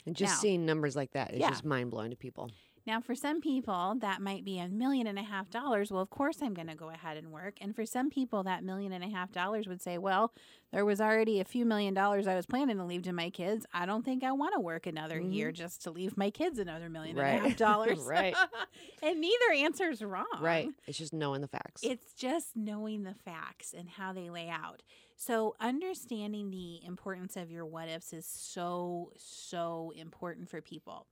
And 0.05 0.15
just 0.15 0.33
Now- 0.33 0.39
seeing 0.39 0.65
numbers 0.65 0.95
like 0.95 1.11
that 1.11 1.31
is 1.33 1.41
Yeah. 1.41 1.49
just 1.49 1.63
mind 1.63 1.91
blowing 1.91 2.09
to 2.09 2.17
people. 2.17 2.49
Now, 2.87 2.99
for 2.99 3.13
some 3.13 3.41
people, 3.41 3.95
that 3.99 4.21
might 4.21 4.43
be 4.43 4.57
a 4.57 4.67
million 4.67 5.05
and 5.07 5.19
a 5.19 5.23
half 5.23 5.49
dollars. 5.49 5.91
Well, 5.91 6.01
of 6.01 6.09
course, 6.09 6.37
I'm 6.41 6.53
going 6.53 6.67
to 6.67 6.75
go 6.75 6.89
ahead 6.89 7.17
and 7.17 7.31
work. 7.31 7.57
And 7.61 7.75
for 7.75 7.85
some 7.85 8.09
people, 8.09 8.43
that 8.43 8.63
million 8.63 8.91
and 8.91 9.03
a 9.03 9.09
half 9.09 9.31
dollars 9.31 9.67
would 9.67 9.81
say, 9.81 9.97
well, 9.97 10.33
there 10.71 10.83
was 10.83 10.99
already 10.99 11.39
a 11.39 11.43
few 11.45 11.65
million 11.65 11.93
dollars 11.93 12.27
I 12.27 12.35
was 12.35 12.45
planning 12.45 12.77
to 12.77 12.83
leave 12.83 13.03
to 13.03 13.13
my 13.13 13.29
kids. 13.29 13.65
I 13.73 13.85
don't 13.85 14.03
think 14.03 14.23
I 14.23 14.31
want 14.31 14.53
to 14.55 14.59
work 14.59 14.87
another 14.87 15.19
year 15.19 15.51
just 15.51 15.83
to 15.83 15.91
leave 15.91 16.17
my 16.17 16.29
kids 16.31 16.57
another 16.59 16.89
million 16.89 17.17
and 17.17 17.27
a 17.27 17.31
Mm-hmm. 17.31 17.47
Half 17.49 17.57
dollars. 17.57 17.99
Right. 17.99 18.35
and 19.03 19.21
neither 19.21 19.51
answer 19.55 19.89
is 19.89 20.01
wrong. 20.01 20.25
Right. 20.39 20.69
It's 20.87 20.97
just 20.97 21.13
knowing 21.13 21.41
the 21.41 21.47
facts. 21.47 21.83
It's 21.83 22.13
just 22.13 22.55
knowing 22.55 23.03
the 23.03 23.15
facts 23.25 23.73
and 23.77 23.89
how 23.89 24.11
they 24.13 24.29
lay 24.29 24.49
out. 24.49 24.81
So, 25.17 25.55
understanding 25.59 26.49
the 26.49 26.83
importance 26.83 27.37
of 27.37 27.51
your 27.51 27.63
what 27.63 27.87
ifs 27.89 28.11
is 28.11 28.25
so, 28.25 29.11
so 29.17 29.93
important 29.95 30.49
for 30.49 30.61
people. 30.61 31.05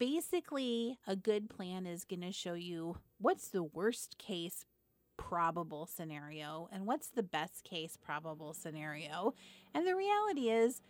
Basically, 0.00 0.98
a 1.06 1.14
good 1.14 1.50
plan 1.50 1.84
is 1.84 2.04
going 2.04 2.22
to 2.22 2.32
show 2.32 2.54
you 2.54 2.96
what's 3.18 3.48
the 3.48 3.62
worst 3.62 4.16
case 4.16 4.64
probable 5.18 5.84
scenario 5.84 6.70
and 6.72 6.86
what's 6.86 7.08
the 7.08 7.22
best 7.22 7.64
case 7.64 7.98
probable 8.02 8.54
scenario. 8.54 9.34
And 9.74 9.86
the 9.86 9.94
reality 9.94 10.48
is, 10.48 10.80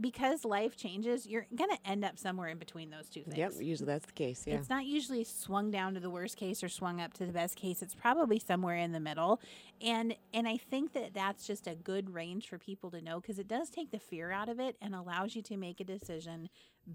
because 0.00 0.44
life 0.44 0.76
changes, 0.76 1.28
you're 1.28 1.46
going 1.54 1.70
to 1.70 1.78
end 1.88 2.04
up 2.04 2.18
somewhere 2.18 2.48
in 2.48 2.58
between 2.58 2.90
those 2.90 3.08
two 3.08 3.22
things. 3.22 3.36
Yep. 3.36 3.52
Usually 3.60 3.86
that's 3.86 4.06
the 4.06 4.12
case. 4.12 4.42
Yeah. 4.44 4.56
It's 4.56 4.68
not 4.68 4.84
usually 4.84 5.22
swung 5.22 5.70
down 5.70 5.94
to 5.94 6.00
the 6.00 6.10
worst 6.10 6.36
case 6.36 6.64
or 6.64 6.68
swung 6.68 7.00
up 7.00 7.12
to 7.14 7.26
the 7.26 7.32
best 7.32 7.54
case. 7.54 7.82
It's 7.82 7.94
probably 7.94 8.40
somewhere 8.40 8.76
in 8.76 8.90
the 8.90 8.98
middle. 8.98 9.40
And 9.80 10.16
and 10.34 10.48
I 10.48 10.56
think 10.56 10.92
that 10.94 11.14
that's 11.14 11.46
just 11.46 11.68
a 11.68 11.76
good 11.76 12.12
range 12.12 12.48
for 12.48 12.58
people 12.58 12.90
to 12.90 13.00
know 13.00 13.20
because 13.20 13.38
it 13.38 13.46
does 13.46 13.70
take 13.70 13.92
the 13.92 14.00
fear 14.00 14.32
out 14.32 14.48
of 14.48 14.58
it 14.58 14.76
and 14.82 14.92
allows 14.92 15.36
you 15.36 15.42
to 15.42 15.56
make 15.56 15.78
a 15.78 15.84
decision 15.84 16.48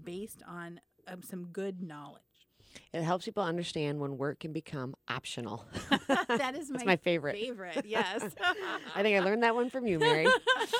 based 0.04 0.42
on 0.46 0.80
um, 1.06 1.22
some 1.22 1.46
good 1.52 1.82
knowledge. 1.82 2.22
It 2.92 3.02
helps 3.02 3.24
people 3.24 3.42
understand 3.42 4.00
when 4.00 4.16
work 4.18 4.40
can 4.40 4.52
become 4.52 4.94
optional. 5.08 5.66
that 6.28 6.54
is 6.54 6.70
my, 6.70 6.84
my 6.84 6.96
favorite. 6.96 7.34
Favorite, 7.34 7.84
yes. 7.84 8.22
I 8.94 9.02
think 9.02 9.16
I 9.16 9.20
learned 9.20 9.42
that 9.42 9.54
one 9.54 9.70
from 9.70 9.86
you, 9.86 9.98
Mary. 9.98 10.26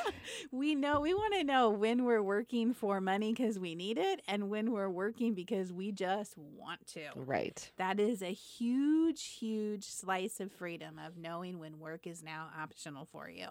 we 0.50 0.74
know 0.74 1.00
we 1.00 1.14
want 1.14 1.34
to 1.34 1.44
know 1.44 1.70
when 1.70 2.04
we're 2.04 2.22
working 2.22 2.72
for 2.72 3.00
money 3.00 3.32
because 3.32 3.58
we 3.58 3.74
need 3.74 3.98
it 3.98 4.22
and 4.26 4.48
when 4.48 4.72
we're 4.72 4.90
working 4.90 5.34
because 5.34 5.72
we 5.72 5.92
just 5.92 6.36
want 6.36 6.86
to. 6.88 7.02
right. 7.14 7.70
That 7.76 8.00
is 8.00 8.22
a 8.22 8.32
huge, 8.32 9.22
huge 9.38 9.84
slice 9.84 10.40
of 10.40 10.52
freedom 10.52 11.00
of 11.04 11.16
knowing 11.16 11.58
when 11.58 11.78
work 11.78 12.06
is 12.06 12.22
now 12.22 12.48
optional 12.58 13.04
for 13.04 13.28
you. 13.28 13.48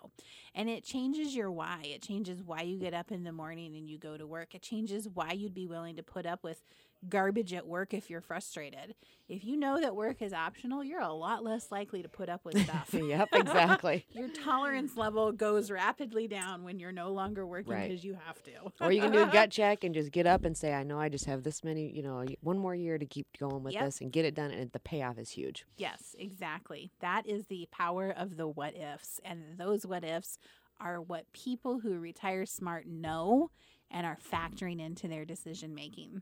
And 0.53 0.69
it 0.69 0.83
changes 0.83 1.35
your 1.35 1.51
why. 1.51 1.81
It 1.83 2.01
changes 2.01 2.41
why 2.43 2.61
you 2.61 2.77
get 2.77 2.93
up 2.93 3.11
in 3.11 3.23
the 3.23 3.31
morning 3.31 3.75
and 3.75 3.89
you 3.89 3.97
go 3.97 4.17
to 4.17 4.25
work. 4.25 4.55
It 4.55 4.61
changes 4.61 5.07
why 5.13 5.31
you'd 5.31 5.53
be 5.53 5.67
willing 5.67 5.95
to 5.97 6.03
put 6.03 6.25
up 6.25 6.43
with 6.43 6.63
garbage 7.09 7.53
at 7.53 7.67
work 7.67 7.93
if 7.93 8.09
you're 8.09 8.21
frustrated. 8.21 8.95
If 9.27 9.43
you 9.43 9.57
know 9.57 9.79
that 9.81 9.95
work 9.95 10.21
is 10.21 10.33
optional, 10.33 10.83
you're 10.83 11.01
a 11.01 11.11
lot 11.13 11.43
less 11.43 11.71
likely 11.71 12.01
to 12.03 12.09
put 12.09 12.29
up 12.29 12.45
with 12.45 12.59
stuff. 12.63 12.89
yep. 12.93 13.29
Exactly. 13.33 14.05
Your 14.13 14.29
tolerance 14.29 14.95
level 14.97 15.31
goes 15.31 15.71
rapidly 15.71 16.27
down 16.27 16.63
when 16.63 16.79
you're 16.79 16.91
no 16.91 17.11
longer 17.11 17.45
working 17.45 17.73
Right. 17.73 17.89
because 17.89 18.03
you 18.03 18.17
have 18.25 18.41
to. 18.43 18.51
or 18.81 18.91
you 18.91 19.01
can 19.01 19.11
do 19.11 19.23
a 19.23 19.27
gut 19.27 19.49
check 19.51 19.83
and 19.83 19.93
just 19.95 20.11
get 20.11 20.27
up 20.27 20.45
and 20.45 20.55
say, 20.55 20.73
I 20.73 20.83
know 20.83 20.99
I 20.99 21.09
just 21.09 21.25
have 21.25 21.43
this 21.43 21.63
many, 21.63 21.89
you 21.91 22.03
know, 22.03 22.23
one 22.41 22.57
more 22.59 22.75
year 22.75 22.97
to 22.99 23.05
keep 23.05 23.27
going 23.39 23.63
with 23.63 23.73
Yep. 23.73 23.85
this 23.85 24.01
and 24.01 24.11
get 24.11 24.25
it 24.25 24.35
done. 24.35 24.51
And 24.51 24.71
the 24.71 24.79
payoff 24.79 25.17
is 25.17 25.31
huge. 25.31 25.65
Yes, 25.77 26.15
exactly. 26.19 26.91
That 27.01 27.27
is 27.27 27.45
the 27.47 27.67
power 27.71 28.13
of 28.15 28.37
the 28.37 28.47
what 28.47 28.75
ifs. 28.75 29.19
And 29.25 29.57
those 29.57 29.85
what 29.87 30.03
ifs 30.03 30.37
are 30.79 31.01
what 31.01 31.31
people 31.33 31.79
who 31.79 31.97
retire 31.97 32.45
smart 32.45 32.85
know 32.85 33.49
and 33.89 34.05
are 34.05 34.17
factoring 34.31 34.79
into 34.79 35.07
their 35.07 35.25
decision 35.25 35.73
making. 35.73 36.21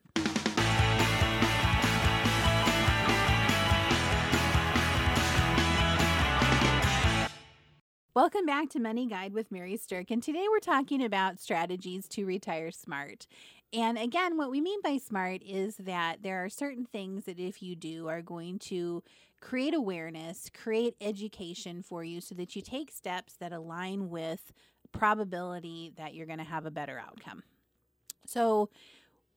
Welcome 8.16 8.46
back 8.46 8.70
to 8.70 8.80
Money 8.80 9.08
Guide 9.08 9.34
with 9.34 9.52
Mary 9.52 9.76
Sterk. 9.76 10.12
And 10.12 10.22
today 10.22 10.46
we're 10.48 10.60
talking 10.60 11.04
about 11.04 11.40
strategies 11.40 12.08
to 12.10 12.26
retire 12.26 12.70
smart. 12.70 13.26
And 13.74 13.98
again, 13.98 14.38
what 14.38 14.52
we 14.52 14.62
mean 14.62 14.82
by 14.84 14.98
smart 14.98 15.42
is 15.44 15.78
that 15.78 16.22
there 16.22 16.46
are 16.46 16.50
certain 16.50 16.86
things 16.86 17.26
that 17.26 17.40
if 17.40 17.64
you 17.64 17.76
do 17.76 18.08
are 18.08 18.22
going 18.22 18.60
to 18.60 19.02
create 19.42 19.74
awareness, 19.74 20.52
create 20.54 20.96
education 21.02 21.82
for 21.82 22.04
you 22.04 22.22
so 22.22 22.36
that 22.36 22.56
you 22.56 22.62
take 22.62 22.92
steps 22.92 23.34
that 23.40 23.52
align 23.52 24.12
with 24.12 24.54
probability 24.92 25.92
that 25.98 26.14
you're 26.14 26.28
going 26.28 26.38
to 26.38 26.46
have 26.46 26.68
a 26.68 26.72
better 26.72 27.00
outcome. 27.00 27.42
So, 28.28 28.70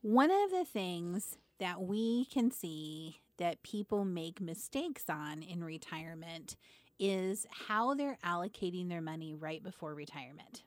one 0.03 0.31
of 0.31 0.51
the 0.51 0.65
things 0.65 1.39
that 1.59 1.81
we 1.83 2.27
can 2.27 2.51
see 2.51 3.21
that 3.39 3.63
people 3.63 4.05
make 4.05 4.41
mistakes 4.41 5.05
on 5.09 5.43
in 5.43 5.63
retirement 5.63 6.57
is 6.99 7.47
how 7.69 7.95
they're 7.95 8.19
allocating 8.25 8.89
their 8.89 9.03
money 9.03 9.35
right 9.35 9.63
before 9.63 9.95
retirement. 9.95 10.63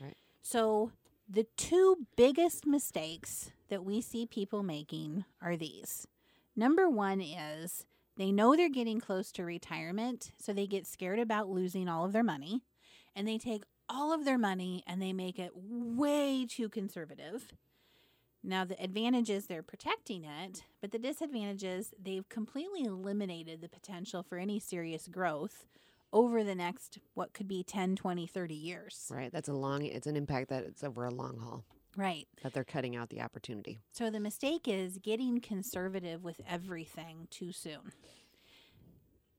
Right. 0.00 0.16
So, 0.42 0.92
the 1.30 1.46
two 1.56 2.06
biggest 2.16 2.66
mistakes 2.66 3.50
that 3.68 3.84
we 3.84 4.00
see 4.00 4.24
people 4.24 4.62
making 4.62 5.26
are 5.42 5.56
these. 5.56 6.06
Number 6.56 6.88
one 6.88 7.20
is 7.20 7.84
they 8.16 8.32
know 8.32 8.56
they're 8.56 8.70
getting 8.70 8.98
close 8.98 9.30
to 9.32 9.44
retirement, 9.44 10.32
so 10.38 10.52
they 10.52 10.66
get 10.66 10.86
scared 10.86 11.18
about 11.18 11.50
losing 11.50 11.86
all 11.88 12.06
of 12.06 12.12
their 12.12 12.24
money, 12.24 12.62
and 13.14 13.28
they 13.28 13.36
take 13.36 13.62
all 13.88 14.12
of 14.12 14.24
their 14.24 14.38
money 14.38 14.82
and 14.86 15.00
they 15.00 15.12
make 15.12 15.38
it 15.38 15.52
way 15.54 16.46
too 16.48 16.68
conservative. 16.68 17.48
Now, 18.42 18.64
the 18.64 18.80
advantage 18.82 19.30
is 19.30 19.46
they're 19.46 19.62
protecting 19.62 20.24
it, 20.24 20.62
but 20.80 20.92
the 20.92 20.98
disadvantage 20.98 21.64
is 21.64 21.92
they've 22.00 22.28
completely 22.28 22.84
eliminated 22.84 23.60
the 23.60 23.68
potential 23.68 24.22
for 24.22 24.38
any 24.38 24.60
serious 24.60 25.08
growth 25.08 25.66
over 26.12 26.42
the 26.44 26.54
next, 26.54 26.98
what 27.14 27.32
could 27.34 27.48
be 27.48 27.62
10, 27.62 27.96
20, 27.96 28.26
30 28.26 28.54
years. 28.54 29.10
Right. 29.10 29.30
That's 29.32 29.48
a 29.48 29.52
long, 29.52 29.84
it's 29.84 30.06
an 30.06 30.16
impact 30.16 30.48
that 30.50 30.64
it's 30.64 30.82
over 30.82 31.04
a 31.04 31.10
long 31.10 31.38
haul 31.38 31.64
Right. 31.96 32.26
that 32.42 32.54
they're 32.54 32.64
cutting 32.64 32.96
out 32.96 33.10
the 33.10 33.20
opportunity. 33.20 33.80
So 33.92 34.08
the 34.08 34.20
mistake 34.20 34.66
is 34.66 34.98
getting 34.98 35.40
conservative 35.40 36.22
with 36.22 36.40
everything 36.48 37.26
too 37.30 37.52
soon. 37.52 37.92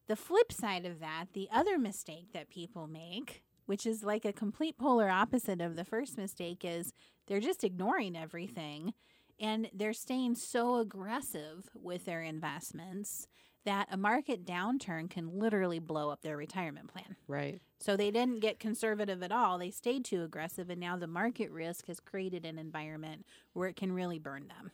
The 0.08 0.16
flip 0.16 0.52
side 0.52 0.86
of 0.86 1.00
that, 1.00 1.28
the 1.34 1.48
other 1.52 1.78
mistake 1.78 2.34
that 2.34 2.50
people 2.50 2.88
make, 2.88 3.44
which 3.66 3.86
is 3.86 4.04
like 4.04 4.26
a 4.26 4.34
complete 4.34 4.78
polar 4.78 5.10
opposite 5.10 5.62
of 5.62 5.76
the 5.76 5.86
first 5.86 6.18
mistake, 6.18 6.66
is 6.66 6.92
they're 7.30 7.40
just 7.40 7.64
ignoring 7.64 8.18
everything 8.18 8.94
and 9.40 9.70
they're 9.74 9.94
staying 9.94 10.36
so 10.36 10.76
aggressive 10.76 11.70
with 11.74 12.04
their 12.04 12.22
investments 12.22 13.28
that 13.66 13.88
a 13.92 13.98
market 13.98 14.46
downturn 14.46 15.10
can 15.10 15.40
literally 15.40 15.80
blow 15.80 16.10
up 16.10 16.22
their 16.22 16.36
retirement 16.36 16.88
plan. 16.88 17.16
Right. 17.28 17.62
So 17.80 17.96
they 17.96 18.12
didn't 18.12 18.40
get 18.40 18.60
conservative 18.60 19.22
at 19.24 19.32
all. 19.32 19.58
They 19.58 19.72
stayed 19.72 20.04
too 20.06 20.24
aggressive, 20.24 20.70
and 20.70 20.80
now 20.80 20.98
the 20.98 21.08
market 21.08 21.52
risk 21.52 21.86
has 21.88 22.00
created 22.00 22.46
an 22.46 22.58
environment 22.58 23.26
where 23.54 23.70
it 23.70 23.76
can 23.76 23.92
really 23.92 24.20
burn 24.20 24.48
them. 24.48 24.72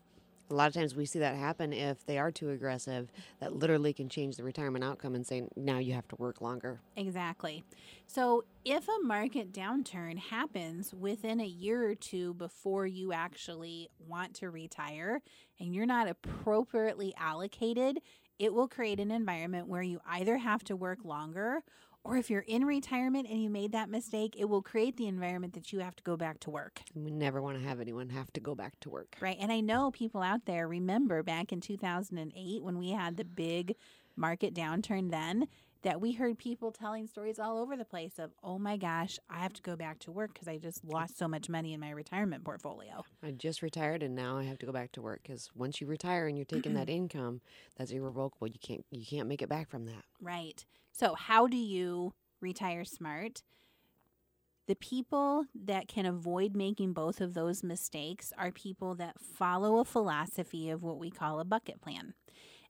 A 0.50 0.54
lot 0.54 0.68
of 0.68 0.74
times 0.74 0.96
we 0.96 1.06
see 1.06 1.20
that 1.20 1.36
happen 1.36 1.74
if 1.74 2.06
they 2.06 2.18
are 2.20 2.32
too 2.32 2.52
aggressive, 2.52 3.12
that 3.40 3.56
literally 3.56 3.94
can 3.94 4.10
change 4.10 4.38
the 4.38 4.44
retirement 4.44 4.84
outcome 4.84 5.16
and 5.16 5.25
say, 5.25 5.48
now 5.56 5.80
you 5.80 5.94
have 5.94 6.08
to 6.10 6.16
work 6.18 6.40
longer. 6.40 6.80
Exactly. 6.96 7.64
So 8.06 8.44
if 8.64 8.88
a 8.88 9.04
market 9.04 9.52
downturn 9.52 10.20
happens 10.20 10.94
within 10.94 11.40
a 11.40 11.46
year 11.46 11.90
or 11.90 11.96
two 11.96 12.36
before 12.36 12.86
you 12.86 13.12
actually 13.12 13.90
want 14.08 14.36
to 14.36 14.52
retire 14.52 15.22
and 15.60 15.74
you're 15.74 15.88
not 15.88 16.08
appropriately 16.08 17.14
allocated, 17.18 18.00
it 18.38 18.54
will 18.54 18.68
create 18.68 19.00
an 19.00 19.12
environment 19.12 19.68
where 19.68 19.82
you 19.82 20.00
either 20.08 20.38
have 20.38 20.64
to 20.66 20.75
work 20.75 21.00
longer 21.04 21.64
or 22.06 22.18
if 22.18 22.30
you're 22.30 22.42
in 22.42 22.66
retirement 22.66 23.28
and 23.28 23.42
you 23.42 23.50
made 23.50 23.72
that 23.72 23.90
mistake, 23.90 24.36
it 24.38 24.46
will 24.46 24.62
create 24.62 24.96
the 24.96 25.08
environment 25.08 25.54
that 25.54 25.74
you 25.74 25.80
have 25.80 25.96
to 25.96 26.04
go 26.04 26.16
back 26.16 26.40
to 26.42 26.52
work. 26.52 26.82
We 26.94 27.12
never 27.12 27.42
want 27.42 27.58
to 27.58 27.68
have 27.68 27.82
anyone 27.82 28.10
have 28.10 28.32
to 28.34 28.40
go 28.40 28.54
back 28.54 28.80
to 28.82 28.92
work. 28.92 29.18
Right. 29.20 29.38
And 29.40 29.52
I 29.52 29.60
know 29.60 29.90
people 29.90 30.22
out 30.22 30.46
there 30.46 30.68
remember 30.68 31.24
back 31.24 31.52
in 31.52 31.62
2008 31.62 32.64
when 32.64 32.78
we 32.78 32.92
had 32.92 33.18
the 33.18 33.26
big 33.26 33.76
market 34.16 34.54
downturn 34.54 35.10
then 35.10 35.48
that 35.82 36.02
we 36.02 36.14
heard 36.14 36.38
people 36.38 36.72
telling 36.72 37.06
stories 37.08 37.38
all 37.38 37.60
over 37.60 37.76
the 37.76 37.86
place 37.86 38.18
of, 38.18 38.32
oh 38.44 38.58
my 38.58 38.78
gosh, 38.78 39.20
I 39.30 39.40
have 39.40 39.54
to 39.54 39.62
go 39.62 39.76
back 39.76 40.00
to 40.00 40.12
work 40.12 40.34
because 40.34 40.48
I 40.48 40.58
just 40.58 40.84
lost 40.84 41.18
so 41.18 41.28
much 41.28 41.50
money 41.50 41.74
in 41.74 41.80
my 41.80 41.92
retirement 41.92 42.44
portfolio. 42.44 43.04
I 43.24 43.32
just 43.32 43.62
retired 43.62 44.02
and 44.02 44.16
now 44.16 44.38
I 44.38 44.44
have 44.44 44.58
to 44.60 44.66
go 44.66 44.72
back 44.72 44.92
to 44.94 45.02
work 45.02 45.22
because 45.24 45.50
once 45.56 45.82
you 45.82 45.88
retire 45.88 46.28
and 46.28 46.38
you're 46.38 46.46
taking 46.46 46.76
that 46.76 46.90
income, 46.90 47.42
that's 47.78 47.92
irrevocable. 47.92 48.48
You 48.48 48.60
can't 48.60 48.86
you 48.92 49.06
can't 49.06 49.28
make 49.28 49.42
it 49.42 49.50
back 49.50 49.70
from 49.70 49.86
that. 49.86 50.06
Right. 50.20 50.66
So, 50.98 51.14
how 51.14 51.48
do 51.48 51.58
you 51.58 52.14
retire 52.40 52.86
smart, 52.86 53.44
the 54.66 54.75
people 54.75 55.44
that 55.54 55.90
can 55.90 56.06
avoid 56.06 56.56
making 56.56 56.94
both 56.94 57.20
of 57.20 57.34
those 57.34 57.64
mistakes 57.64 58.32
are 58.38 58.52
people 58.54 58.96
that 58.96 59.20
follow 59.20 59.80
a 59.80 59.86
philosophy 59.86 60.70
of 60.70 60.84
what 60.84 60.98
we 60.98 61.12
call 61.12 61.42
a 61.42 61.46
bucket 61.46 61.82
plan. 61.82 62.14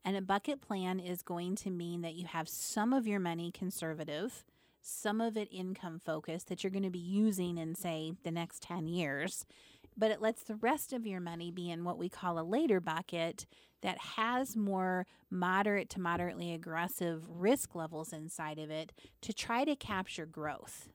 And 0.04 0.18
a 0.18 0.24
bucket 0.24 0.60
plan 0.60 1.00
is 1.00 1.22
going 1.22 1.56
to 1.58 1.70
mean 1.70 2.02
that 2.02 2.16
you 2.16 2.26
have 2.26 2.50
some 2.50 2.94
of 2.94 3.06
your 3.06 3.20
money 3.20 3.52
conservative, 3.52 4.44
some 4.82 5.22
of 5.22 5.38
it 5.38 5.48
income 5.52 6.02
focused 6.04 6.48
that 6.48 6.64
you're 6.64 6.72
going 6.72 6.82
to 6.82 6.90
be 6.90 6.98
using 6.98 7.60
in, 7.60 7.76
say, 7.76 8.14
the 8.24 8.32
next 8.32 8.64
10 8.64 8.88
years. 8.88 9.46
But 9.98 10.12
it 10.12 10.22
lets 10.22 10.44
the 10.44 10.56
rest 10.56 10.94
of 10.94 11.06
your 11.06 11.22
money 11.22 11.52
be 11.52 11.70
in 11.70 11.84
what 11.84 11.98
we 11.98 12.10
call 12.10 12.38
a 12.40 12.44
later 12.44 12.80
bucket 12.80 13.46
that 13.82 13.98
has 14.00 14.56
more 14.56 15.06
moderate 15.30 15.90
to 15.92 16.02
moderately 16.02 16.54
aggressive 16.54 17.24
risk 17.30 17.76
levels 17.76 18.12
inside 18.12 18.60
of 18.60 18.70
it 18.70 18.92
to 19.22 19.34
try 19.34 19.64
to 19.64 19.76
capture 19.76 20.26
growth 20.26 20.90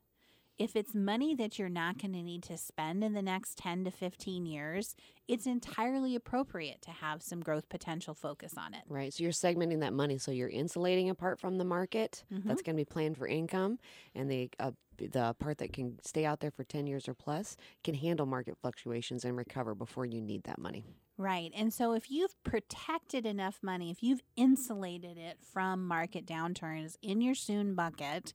if 0.60 0.76
it's 0.76 0.94
money 0.94 1.34
that 1.34 1.58
you're 1.58 1.70
not 1.70 1.96
going 1.98 2.12
to 2.12 2.22
need 2.22 2.42
to 2.44 2.56
spend 2.58 3.02
in 3.02 3.14
the 3.14 3.22
next 3.22 3.56
10 3.56 3.84
to 3.84 3.90
15 3.90 4.44
years, 4.44 4.94
it's 5.26 5.46
entirely 5.46 6.14
appropriate 6.14 6.82
to 6.82 6.90
have 6.90 7.22
some 7.22 7.40
growth 7.40 7.68
potential 7.70 8.12
focus 8.14 8.54
on 8.58 8.74
it. 8.74 8.82
Right. 8.86 9.12
So 9.12 9.22
you're 9.22 9.32
segmenting 9.32 9.80
that 9.80 9.94
money. 9.94 10.18
So 10.18 10.30
you're 10.30 10.50
insulating 10.50 11.08
a 11.08 11.14
part 11.14 11.40
from 11.40 11.56
the 11.56 11.64
market 11.64 12.24
Mhm. 12.30 12.44
that's 12.44 12.60
going 12.62 12.76
to 12.76 12.80
be 12.80 12.84
planned 12.84 13.16
for 13.16 13.26
income, 13.26 13.78
and 14.14 14.30
the 14.30 14.50
uh, 14.60 14.72
the 14.98 15.34
part 15.38 15.56
that 15.58 15.72
can 15.72 15.98
stay 16.04 16.26
out 16.26 16.40
there 16.40 16.50
for 16.50 16.62
10 16.62 16.86
years 16.86 17.08
or 17.08 17.14
plus 17.14 17.56
can 17.82 17.94
handle 17.94 18.26
market 18.26 18.58
fluctuations 18.58 19.24
and 19.24 19.34
recover 19.34 19.74
before 19.74 20.04
you 20.04 20.20
need 20.20 20.42
that 20.42 20.58
money. 20.58 20.84
Right. 21.16 21.50
And 21.54 21.72
so 21.72 21.92
if 21.94 22.10
you've 22.10 22.34
protected 22.44 23.24
enough 23.24 23.60
money, 23.62 23.90
if 23.90 24.02
you've 24.02 24.22
insulated 24.36 25.16
it 25.16 25.38
from 25.42 25.86
market 25.88 26.26
downturns 26.26 26.96
in 27.00 27.22
your 27.22 27.34
soon 27.34 27.74
bucket, 27.74 28.34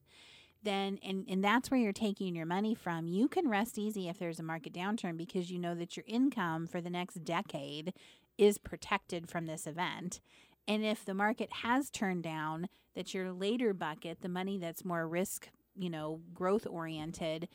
then 0.65 0.99
and, 1.03 1.25
and 1.29 1.43
that's 1.43 1.71
where 1.71 1.79
you're 1.79 1.93
taking 1.93 2.35
your 2.35 2.45
money 2.45 2.75
from, 2.75 3.07
you 3.07 3.27
can 3.29 3.47
rest 3.47 3.77
easy 3.77 4.09
if 4.09 4.19
there's 4.19 4.39
a 4.39 4.43
market 4.43 4.73
downturn 4.73 5.15
because 5.15 5.49
you 5.49 5.59
know 5.59 5.75
that 5.75 5.95
your 5.95 6.03
income 6.07 6.67
for 6.67 6.81
the 6.81 6.89
next 6.89 7.23
decade 7.23 7.93
is 8.37 8.57
protected 8.57 9.29
from 9.29 9.45
this 9.45 9.65
event. 9.65 10.19
And 10.67 10.83
if 10.83 11.05
the 11.05 11.13
market 11.13 11.51
has 11.63 11.89
turned 11.89 12.23
down, 12.23 12.67
that 12.95 13.13
your 13.13 13.31
later 13.31 13.73
bucket, 13.73 14.21
the 14.21 14.29
money 14.29 14.57
that's 14.57 14.83
more 14.83 15.07
risk, 15.07 15.49
you 15.77 15.89
know, 15.89 16.21
growth 16.33 16.65
oriented, 16.65 17.47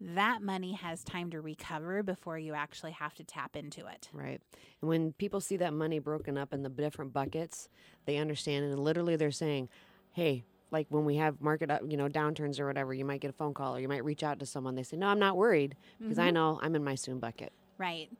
that 0.00 0.42
money 0.42 0.74
has 0.74 1.02
time 1.02 1.30
to 1.30 1.40
recover 1.40 2.02
before 2.02 2.38
you 2.38 2.54
actually 2.54 2.92
have 2.92 3.14
to 3.14 3.24
tap 3.24 3.56
into 3.56 3.86
it. 3.86 4.08
Right. 4.12 4.40
And 4.80 4.88
when 4.88 5.12
people 5.14 5.40
see 5.40 5.56
that 5.56 5.72
money 5.72 5.98
broken 5.98 6.38
up 6.38 6.52
in 6.52 6.62
the 6.62 6.68
different 6.68 7.12
buckets, 7.12 7.68
they 8.04 8.16
understand 8.18 8.66
and 8.66 8.78
literally 8.78 9.16
they're 9.16 9.32
saying, 9.32 9.68
"Hey, 10.12 10.44
like 10.70 10.86
when 10.90 11.04
we 11.04 11.16
have 11.16 11.40
market 11.40 11.70
up, 11.70 11.82
you 11.86 11.96
know, 11.96 12.08
downturns 12.08 12.60
or 12.60 12.66
whatever, 12.66 12.92
you 12.92 13.04
might 13.04 13.20
get 13.20 13.30
a 13.30 13.34
phone 13.34 13.54
call 13.54 13.76
or 13.76 13.80
you 13.80 13.88
might 13.88 14.04
reach 14.04 14.22
out 14.22 14.38
to 14.40 14.46
someone. 14.46 14.74
They 14.74 14.82
say, 14.82 14.96
"No, 14.96 15.08
I'm 15.08 15.18
not 15.18 15.36
worried 15.36 15.76
because 16.00 16.18
I 16.18 16.26
mm-hmm. 16.26 16.34
know 16.34 16.60
I'm 16.62 16.74
in 16.74 16.84
my 16.84 16.94
soon 16.94 17.18
bucket." 17.18 17.52
Right. 17.78 18.10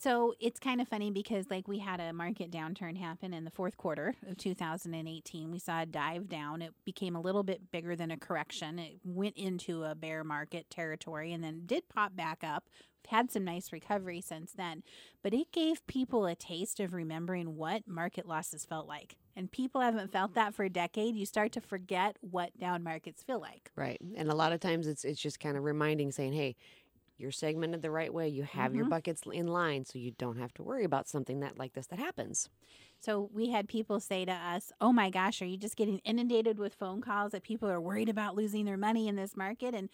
So 0.00 0.34
it's 0.38 0.60
kind 0.60 0.80
of 0.80 0.86
funny 0.86 1.10
because, 1.10 1.46
like, 1.50 1.66
we 1.66 1.80
had 1.80 1.98
a 1.98 2.12
market 2.12 2.52
downturn 2.52 2.96
happen 2.96 3.34
in 3.34 3.44
the 3.44 3.50
fourth 3.50 3.76
quarter 3.76 4.14
of 4.28 4.36
2018. 4.36 5.50
We 5.50 5.58
saw 5.58 5.82
a 5.82 5.86
dive 5.86 6.28
down. 6.28 6.62
It 6.62 6.72
became 6.84 7.16
a 7.16 7.20
little 7.20 7.42
bit 7.42 7.72
bigger 7.72 7.96
than 7.96 8.12
a 8.12 8.16
correction. 8.16 8.78
It 8.78 9.00
went 9.04 9.36
into 9.36 9.82
a 9.82 9.96
bear 9.96 10.22
market 10.22 10.70
territory 10.70 11.32
and 11.32 11.42
then 11.42 11.62
did 11.66 11.88
pop 11.88 12.14
back 12.14 12.44
up. 12.44 12.68
Had 13.08 13.30
some 13.30 13.44
nice 13.44 13.72
recovery 13.72 14.20
since 14.20 14.52
then, 14.52 14.82
but 15.22 15.32
it 15.32 15.50
gave 15.50 15.86
people 15.86 16.26
a 16.26 16.34
taste 16.34 16.78
of 16.78 16.92
remembering 16.92 17.56
what 17.56 17.88
market 17.88 18.28
losses 18.28 18.66
felt 18.66 18.86
like. 18.86 19.16
And 19.34 19.50
people 19.50 19.80
haven't 19.80 20.12
felt 20.12 20.34
that 20.34 20.54
for 20.54 20.64
a 20.64 20.68
decade. 20.68 21.16
You 21.16 21.24
start 21.24 21.52
to 21.52 21.62
forget 21.62 22.16
what 22.20 22.58
down 22.58 22.82
markets 22.82 23.22
feel 23.22 23.40
like. 23.40 23.70
Right. 23.76 23.98
And 24.16 24.30
a 24.30 24.34
lot 24.34 24.52
of 24.52 24.60
times 24.60 24.86
it's 24.86 25.06
it's 25.06 25.20
just 25.20 25.40
kind 25.40 25.56
of 25.56 25.64
reminding 25.64 26.12
saying, 26.12 26.34
"Hey, 26.34 26.56
you're 27.16 27.30
segmented 27.30 27.80
the 27.80 27.90
right 27.90 28.12
way. 28.12 28.28
You 28.28 28.42
have 28.42 28.74
your 28.74 28.84
mm-hmm. 28.84 28.90
buckets 28.90 29.22
in 29.32 29.46
line 29.46 29.86
so 29.86 29.98
you 29.98 30.10
don't 30.12 30.38
have 30.38 30.52
to 30.54 30.62
worry 30.62 30.84
about 30.84 31.08
something 31.08 31.40
that 31.40 31.58
like 31.58 31.72
this 31.72 31.86
that 31.86 31.98
happens." 31.98 32.50
So 33.00 33.30
we 33.32 33.50
had 33.50 33.68
people 33.68 34.00
say 34.00 34.24
to 34.26 34.32
us, 34.32 34.70
"Oh 34.80 34.92
my 34.92 35.08
gosh, 35.08 35.40
are 35.40 35.46
you 35.46 35.56
just 35.56 35.76
getting 35.76 35.98
inundated 36.00 36.58
with 36.58 36.74
phone 36.74 37.00
calls 37.00 37.32
that 37.32 37.42
people 37.42 37.70
are 37.70 37.80
worried 37.80 38.08
about 38.08 38.36
losing 38.36 38.66
their 38.66 38.76
money 38.76 39.08
in 39.08 39.16
this 39.16 39.34
market?" 39.34 39.74
And 39.74 39.88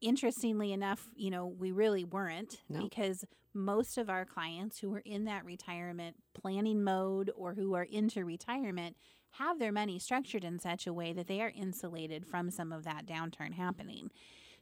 interestingly 0.00 0.72
enough, 0.72 1.08
you 1.14 1.30
know, 1.30 1.46
we 1.46 1.70
really 1.72 2.04
weren't 2.04 2.60
No. 2.68 2.82
because 2.82 3.24
most 3.52 3.98
of 3.98 4.08
our 4.08 4.24
clients 4.24 4.78
who 4.78 4.94
are 4.94 5.02
in 5.04 5.24
that 5.24 5.44
retirement 5.44 6.16
planning 6.34 6.82
mode 6.84 7.30
or 7.34 7.54
who 7.54 7.74
are 7.74 7.82
into 7.84 8.24
retirement 8.24 8.96
have 9.32 9.58
their 9.58 9.72
money 9.72 9.98
structured 9.98 10.44
in 10.44 10.58
such 10.58 10.86
a 10.86 10.92
way 10.92 11.12
that 11.12 11.26
they 11.26 11.40
are 11.40 11.52
insulated 11.54 12.26
from 12.26 12.50
some 12.50 12.72
of 12.72 12.84
that 12.84 13.06
downturn 13.06 13.54
happening. 13.54 14.10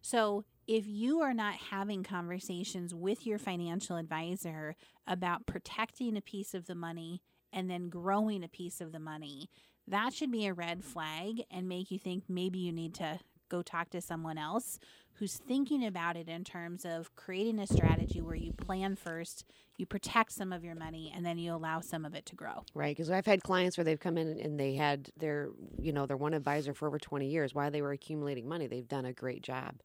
So, 0.01 0.45
if 0.67 0.87
you 0.87 1.21
are 1.21 1.35
not 1.35 1.55
having 1.55 2.03
conversations 2.03 2.95
with 2.95 3.27
your 3.27 3.39
financial 3.39 3.97
advisor 3.97 4.77
about 5.07 5.47
protecting 5.47 6.17
a 6.17 6.21
piece 6.21 6.53
of 6.55 6.67
the 6.67 6.75
money 6.75 7.23
and 7.53 7.71
then 7.71 7.89
growing 7.89 8.45
a 8.45 8.49
piece 8.49 8.81
of 8.81 8.93
the 8.93 9.01
money, 9.01 9.49
that 9.87 10.13
should 10.13 10.31
be 10.31 10.47
a 10.47 10.53
red 10.55 10.85
flag 10.85 11.43
and 11.51 11.69
make 11.69 11.91
you 11.91 11.99
think 11.99 12.25
maybe 12.29 12.59
you 12.59 12.71
need 12.73 12.95
to 12.95 13.19
go 13.49 13.63
talk 13.63 13.89
to 13.91 14.01
someone 14.03 14.37
else 14.37 14.79
who's 15.19 15.37
thinking 15.37 15.85
about 15.85 16.17
it 16.17 16.29
in 16.29 16.45
terms 16.45 16.85
of 16.85 17.15
creating 17.17 17.59
a 17.59 17.67
strategy 17.67 18.21
where 18.21 18.37
you 18.37 18.53
plan 18.53 18.95
first, 18.95 19.45
you 19.77 19.85
protect 19.85 20.33
some 20.33 20.53
of 20.53 20.65
your 20.65 20.77
money, 20.77 21.13
and 21.15 21.27
then 21.27 21.39
you 21.39 21.53
allow 21.53 21.81
some 21.81 22.05
of 22.05 22.15
it 22.15 22.25
to 22.27 22.37
grow. 22.37 22.65
Right, 22.75 22.97
because 22.97 23.11
I've 23.11 23.27
had 23.27 23.43
clients 23.43 23.77
where 23.77 23.85
they've 23.85 23.99
come 23.99 24.17
in 24.17 24.39
and 24.41 24.59
they 24.59 24.75
had 24.75 25.11
their, 25.17 25.51
you 25.81 25.93
know, 25.93 26.07
their 26.07 26.17
one 26.17 26.35
advisor 26.35 26.73
for 26.73 26.87
over 26.87 26.99
20 26.99 27.27
years. 27.27 27.55
While 27.55 27.71
they 27.71 27.83
were 27.83 27.93
accumulating 27.93 28.49
money, 28.49 28.69
they've 28.69 28.87
done 28.87 29.07
a 29.07 29.13
great 29.13 29.43
job, 29.43 29.77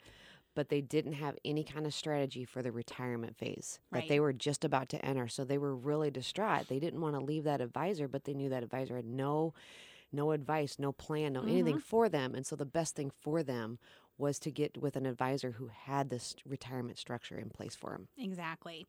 but 0.53 0.69
they 0.69 0.81
didn't 0.81 1.13
have 1.13 1.35
any 1.43 1.63
kind 1.63 1.87
of 1.87 1.93
strategy 1.95 2.45
for 2.45 2.61
the 2.61 2.71
retirement 2.71 3.35
phase 3.35 3.79
that 3.91 4.07
they 4.07 4.19
were 4.19 4.33
just 4.33 4.63
about 4.63 4.89
to 4.89 5.03
enter. 5.03 5.27
So 5.27 5.43
they 5.43 5.57
were 5.57 5.75
really 5.75 6.11
distraught. 6.11 6.67
They 6.69 6.79
didn't 6.79 7.01
want 7.01 7.15
to 7.15 7.25
leave 7.25 7.45
that 7.45 7.61
advisor, 7.61 8.07
but 8.07 8.25
they 8.25 8.33
knew 8.33 8.49
that 8.49 8.63
advisor 8.63 8.97
had 8.97 9.05
no, 9.05 9.55
no 10.11 10.31
advice, 10.31 10.77
no 10.77 10.91
plan, 10.91 11.33
no 11.33 11.41
anything 11.41 11.77
mm-hmm. 11.77 11.79
for 11.79 12.07
them. 12.07 12.35
And 12.35 12.45
so 12.45 12.55
the 12.55 12.65
best 12.65 12.95
thing 12.95 13.11
for 13.21 13.41
them 13.41 13.79
was 14.17 14.39
to 14.39 14.51
get 14.51 14.77
with 14.77 14.95
an 14.95 15.05
advisor 15.05 15.51
who 15.51 15.67
had 15.67 16.09
this 16.09 16.35
retirement 16.45 16.97
structure 16.97 17.37
in 17.37 17.49
place 17.49 17.75
for 17.75 17.93
him. 17.93 18.07
Exactly. 18.17 18.85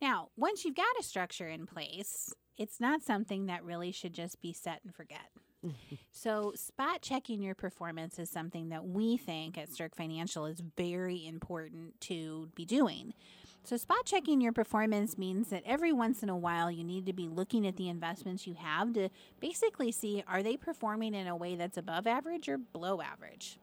Now, 0.00 0.28
once 0.36 0.64
you've 0.64 0.76
got 0.76 0.86
a 0.98 1.02
structure 1.02 1.48
in 1.48 1.66
place, 1.66 2.34
it's 2.56 2.80
not 2.80 3.02
something 3.02 3.46
that 3.46 3.64
really 3.64 3.92
should 3.92 4.12
just 4.12 4.40
be 4.40 4.52
set 4.52 4.80
and 4.84 4.94
forget. 4.94 5.30
so, 6.10 6.52
spot 6.54 7.02
checking 7.02 7.42
your 7.42 7.54
performance 7.54 8.18
is 8.18 8.30
something 8.30 8.68
that 8.68 8.86
we 8.86 9.16
think 9.16 9.56
at 9.58 9.70
Sterk 9.70 9.94
Financial 9.94 10.46
is 10.46 10.62
very 10.76 11.26
important 11.26 12.00
to 12.02 12.48
be 12.54 12.64
doing. 12.64 13.14
So, 13.62 13.76
spot 13.76 14.04
checking 14.04 14.40
your 14.40 14.52
performance 14.52 15.18
means 15.18 15.48
that 15.48 15.62
every 15.66 15.92
once 15.92 16.22
in 16.22 16.28
a 16.28 16.36
while 16.36 16.70
you 16.70 16.84
need 16.84 17.06
to 17.06 17.12
be 17.12 17.28
looking 17.28 17.66
at 17.66 17.76
the 17.76 17.88
investments 17.88 18.46
you 18.46 18.54
have 18.54 18.92
to 18.92 19.08
basically 19.40 19.90
see 19.90 20.22
are 20.28 20.42
they 20.42 20.56
performing 20.56 21.14
in 21.14 21.26
a 21.26 21.36
way 21.36 21.56
that's 21.56 21.76
above 21.76 22.06
average 22.06 22.48
or 22.48 22.58
below 22.58 23.00
average. 23.00 23.58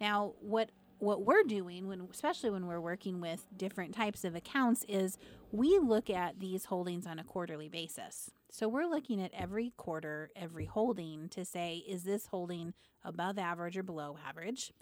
Now, 0.00 0.34
what 0.40 0.70
what 0.98 1.26
we're 1.26 1.42
doing 1.42 1.86
when 1.88 2.08
especially 2.10 2.50
when 2.50 2.66
we're 2.66 2.80
working 2.80 3.20
with 3.20 3.46
different 3.54 3.94
types 3.94 4.24
of 4.24 4.34
accounts 4.34 4.84
is 4.88 5.18
we 5.52 5.78
look 5.78 6.08
at 6.08 6.40
these 6.40 6.64
holdings 6.66 7.06
on 7.06 7.18
a 7.18 7.24
quarterly 7.24 7.68
basis. 7.68 8.30
So 8.50 8.68
we're 8.68 8.86
looking 8.86 9.20
at 9.22 9.30
every 9.34 9.72
quarter, 9.76 10.30
every 10.34 10.64
holding 10.64 11.28
to 11.30 11.44
say 11.44 11.84
is 11.86 12.04
this 12.04 12.26
holding 12.28 12.72
above 13.04 13.38
average 13.38 13.76
or 13.76 13.82
below 13.82 14.16
average? 14.26 14.72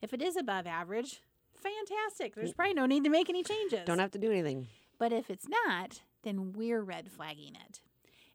If 0.00 0.12
it 0.12 0.22
is 0.22 0.36
above 0.36 0.66
average, 0.66 1.22
fantastic. 1.54 2.34
There's 2.34 2.52
mm. 2.52 2.56
probably 2.56 2.74
no 2.74 2.86
need 2.86 3.04
to 3.04 3.10
make 3.10 3.28
any 3.28 3.42
changes. 3.42 3.80
Don't 3.84 3.98
have 3.98 4.12
to 4.12 4.18
do 4.18 4.30
anything. 4.30 4.68
But 4.98 5.12
if 5.12 5.30
it's 5.30 5.46
not, 5.48 6.02
then 6.22 6.52
we're 6.52 6.82
red 6.82 7.10
flagging 7.10 7.54
it. 7.68 7.80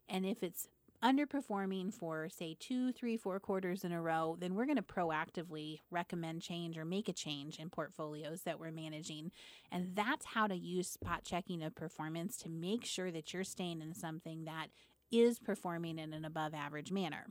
And 0.08 0.26
if 0.26 0.42
it's 0.42 0.68
underperforming 1.02 1.92
for, 1.92 2.28
say, 2.28 2.56
two, 2.58 2.92
three, 2.92 3.16
four 3.16 3.40
quarters 3.40 3.84
in 3.84 3.92
a 3.92 4.00
row, 4.00 4.36
then 4.38 4.54
we're 4.54 4.66
going 4.66 4.76
to 4.76 4.82
proactively 4.82 5.80
recommend 5.90 6.42
change 6.42 6.76
or 6.76 6.84
make 6.84 7.08
a 7.08 7.12
change 7.12 7.58
in 7.58 7.70
portfolios 7.70 8.42
that 8.42 8.60
we're 8.60 8.70
managing. 8.70 9.30
And 9.72 9.94
that's 9.94 10.26
how 10.26 10.46
to 10.46 10.54
use 10.54 10.88
spot 10.88 11.24
checking 11.24 11.62
of 11.62 11.74
performance 11.74 12.36
to 12.38 12.48
make 12.48 12.84
sure 12.84 13.10
that 13.10 13.32
you're 13.32 13.44
staying 13.44 13.80
in 13.80 13.94
something 13.94 14.44
that 14.44 14.68
is 15.10 15.38
performing 15.38 15.98
in 15.98 16.12
an 16.12 16.24
above 16.24 16.54
average 16.54 16.92
manner. 16.92 17.26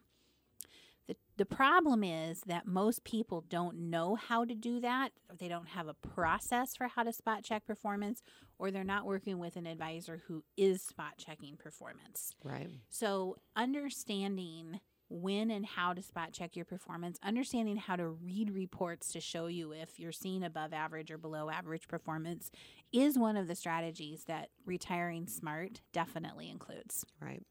The, 1.10 1.16
the 1.38 1.46
problem 1.46 2.04
is 2.04 2.42
that 2.46 2.68
most 2.68 3.04
people 3.04 3.44
don't 3.50 3.90
know 3.90 4.14
how 4.14 4.46
to 4.46 4.54
do 4.54 4.80
that. 4.82 5.10
They 5.40 5.48
don't 5.48 5.70
have 5.70 5.88
a 5.88 5.96
process 5.96 6.76
for 6.76 6.88
how 6.88 7.02
to 7.02 7.12
spot 7.12 7.44
check 7.44 7.66
performance, 7.66 8.22
or 8.60 8.70
they're 8.70 8.84
not 8.84 9.08
working 9.08 9.40
with 9.40 9.56
an 9.56 9.66
advisor 9.66 10.22
who 10.28 10.44
is 10.56 10.84
spot 10.84 11.14
checking 11.18 11.58
performance. 11.58 12.36
Right. 12.44 12.70
So, 12.90 13.38
understanding 13.56 14.82
when 15.10 15.50
and 15.50 15.66
how 15.66 15.94
to 15.94 16.04
spot 16.04 16.32
check 16.32 16.56
your 16.56 16.66
performance, 16.66 17.18
understanding 17.24 17.78
how 17.78 17.96
to 17.96 18.08
read 18.08 18.52
reports 18.52 19.12
to 19.14 19.20
show 19.20 19.48
you 19.48 19.72
if 19.72 20.00
you're 20.00 20.12
seeing 20.12 20.44
above 20.44 20.74
average 20.74 21.10
or 21.10 21.18
below 21.18 21.50
average 21.50 21.88
performance 21.88 22.52
is 22.94 23.18
one 23.18 23.36
of 23.36 23.48
the 23.48 23.56
strategies 23.56 24.26
that 24.26 24.50
retiring 24.64 25.26
smart 25.26 25.82
definitely 25.92 26.52
includes. 26.52 27.04
Right. 27.20 27.42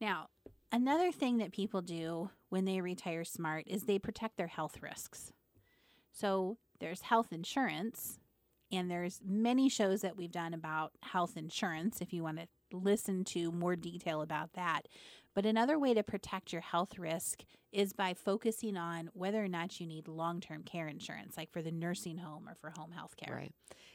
Now, 0.00 0.28
Another 0.70 1.10
thing 1.10 1.38
that 1.38 1.52
people 1.52 1.80
do 1.80 2.30
when 2.50 2.64
they 2.64 2.80
retire 2.80 3.24
smart 3.24 3.64
is 3.66 3.84
they 3.84 3.98
protect 3.98 4.36
their 4.36 4.48
health 4.48 4.82
risks. 4.82 5.32
So 6.12 6.58
there's 6.78 7.02
health 7.02 7.32
insurance, 7.32 8.18
and 8.70 8.90
there's 8.90 9.20
many 9.24 9.68
shows 9.68 10.02
that 10.02 10.16
we've 10.16 10.30
done 10.30 10.52
about 10.52 10.92
health 11.02 11.36
insurance 11.36 12.00
if 12.00 12.12
you 12.12 12.22
want 12.22 12.38
to 12.38 12.46
listen 12.70 13.24
to 13.24 13.50
more 13.50 13.76
detail 13.76 14.20
about 14.20 14.52
that. 14.52 14.82
But 15.38 15.46
another 15.46 15.78
way 15.78 15.94
to 15.94 16.02
protect 16.02 16.52
your 16.52 16.62
health 16.62 16.98
risk 16.98 17.44
is 17.70 17.92
by 17.92 18.12
focusing 18.12 18.76
on 18.76 19.08
whether 19.12 19.44
or 19.44 19.46
not 19.46 19.78
you 19.78 19.86
need 19.86 20.08
long 20.08 20.40
term 20.40 20.64
care 20.64 20.88
insurance, 20.88 21.36
like 21.36 21.52
for 21.52 21.62
the 21.62 21.70
nursing 21.70 22.18
home 22.18 22.48
or 22.48 22.56
for 22.56 22.70
home 22.70 22.90
health 22.90 23.16
care. 23.16 23.32
Right. 23.32 23.54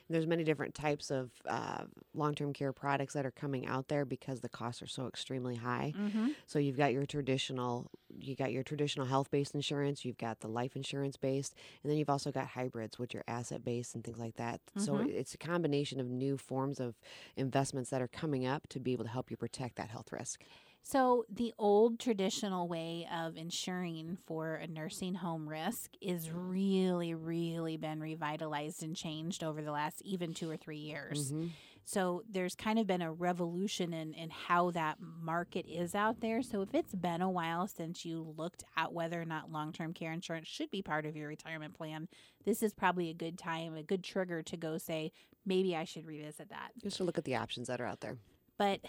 There's 0.10 0.26
many 0.26 0.46
different 0.46 0.74
types 0.74 1.12
of 1.12 1.32
uh, 1.46 1.86
long-term 2.14 2.54
care 2.54 2.72
products 2.72 3.14
that 3.14 3.26
are 3.26 3.32
coming 3.32 3.66
out 3.66 3.90
there 3.90 4.06
because 4.06 4.40
the 4.40 4.48
costs 4.48 4.82
are 4.82 4.88
so 4.88 5.08
extremely 5.08 5.56
high. 5.56 5.94
Mm-hmm. 5.98 6.28
So 6.46 6.60
you've 6.60 6.78
got 6.78 6.94
your 6.94 7.06
traditional, 7.06 7.90
you 8.20 8.36
got 8.36 8.52
your 8.54 8.64
traditional 8.64 9.08
health-based 9.08 9.56
insurance, 9.56 10.06
you've 10.06 10.18
got 10.18 10.42
the 10.42 10.48
life 10.48 10.76
insurance 10.76 11.18
based, 11.18 11.56
and 11.82 11.90
then 11.92 11.98
you've 11.98 12.10
also 12.10 12.32
got 12.32 12.48
hybrids, 12.48 13.00
which 13.00 13.16
are 13.16 13.24
asset-based 13.28 13.96
and 13.96 14.04
things 14.04 14.20
like 14.20 14.36
that. 14.36 14.62
So 14.78 14.98
Mhm. 14.98 15.10
it's 15.10 15.34
a 15.34 15.38
combination 15.38 16.00
of 16.00 16.10
new 16.10 16.38
forms 16.38 16.80
of 16.80 16.96
investments 17.36 17.90
that 17.90 18.02
are 18.02 18.08
coming 18.08 18.46
up 18.46 18.68
to 18.70 18.80
be 18.80 18.94
able 18.94 19.06
to 19.06 19.12
help 19.12 19.32
you 19.32 19.38
protect 19.38 19.78
that 19.78 19.90
health 19.90 20.12
risk. 20.12 20.44
So, 20.86 21.26
the 21.30 21.54
old 21.58 21.98
traditional 21.98 22.68
way 22.68 23.08
of 23.12 23.38
insuring 23.38 24.18
for 24.26 24.56
a 24.56 24.68
nursing 24.68 25.16
home 25.16 25.48
risk 25.48 25.92
is 26.02 26.30
really, 26.30 27.14
really 27.14 27.78
been 27.78 28.02
revitalized 28.02 28.84
and 28.84 28.94
changed 28.94 29.46
over 29.46 29.62
the 29.62 29.72
last 29.72 30.02
even 30.02 30.34
two 30.34 30.50
or 30.50 30.58
three 30.58 30.78
years. 30.80 31.32
Mhm. 31.32 31.52
So, 31.86 32.24
there's 32.30 32.56
kind 32.56 32.80
of 32.80 32.86
been 32.86 33.02
a 33.02 33.14
revolution 33.14 33.94
in, 33.94 34.14
in 34.14 34.30
how 34.30 34.72
that 34.72 34.98
market 35.00 35.66
is 35.68 35.96
out 35.96 36.20
there. 36.20 36.42
So, 36.44 36.62
if 36.62 36.76
it's 36.76 36.94
been 36.94 37.22
a 37.22 37.30
while 37.32 37.66
since 37.66 38.04
you 38.04 38.34
looked 38.38 38.66
at 38.76 38.92
whether 38.92 39.22
or 39.22 39.26
not 39.26 39.50
long 39.52 39.72
term 39.72 39.94
care 39.94 40.12
insurance 40.12 40.50
should 40.50 40.70
be 40.70 40.82
part 40.82 41.06
of 41.06 41.16
your 41.16 41.30
retirement 41.30 41.76
plan, 41.76 42.10
this 42.44 42.62
is 42.62 42.74
probably 42.74 43.10
a 43.10 43.14
good 43.14 43.38
time, 43.38 43.74
a 43.76 43.84
good 43.84 44.04
trigger 44.04 44.44
to 44.44 44.58
go 44.58 44.78
say, 44.78 45.14
maybe 45.46 45.78
I 45.78 45.86
should 45.86 46.06
revisit 46.06 46.50
that. 46.50 46.72
Just 46.84 46.98
to 46.98 47.06
look 47.06 47.18
at 47.18 47.24
the 47.24 47.36
options 47.38 47.70
that 47.70 47.80
are 47.80 47.86
out 47.88 48.02
there. 48.02 48.18
But 48.58 48.82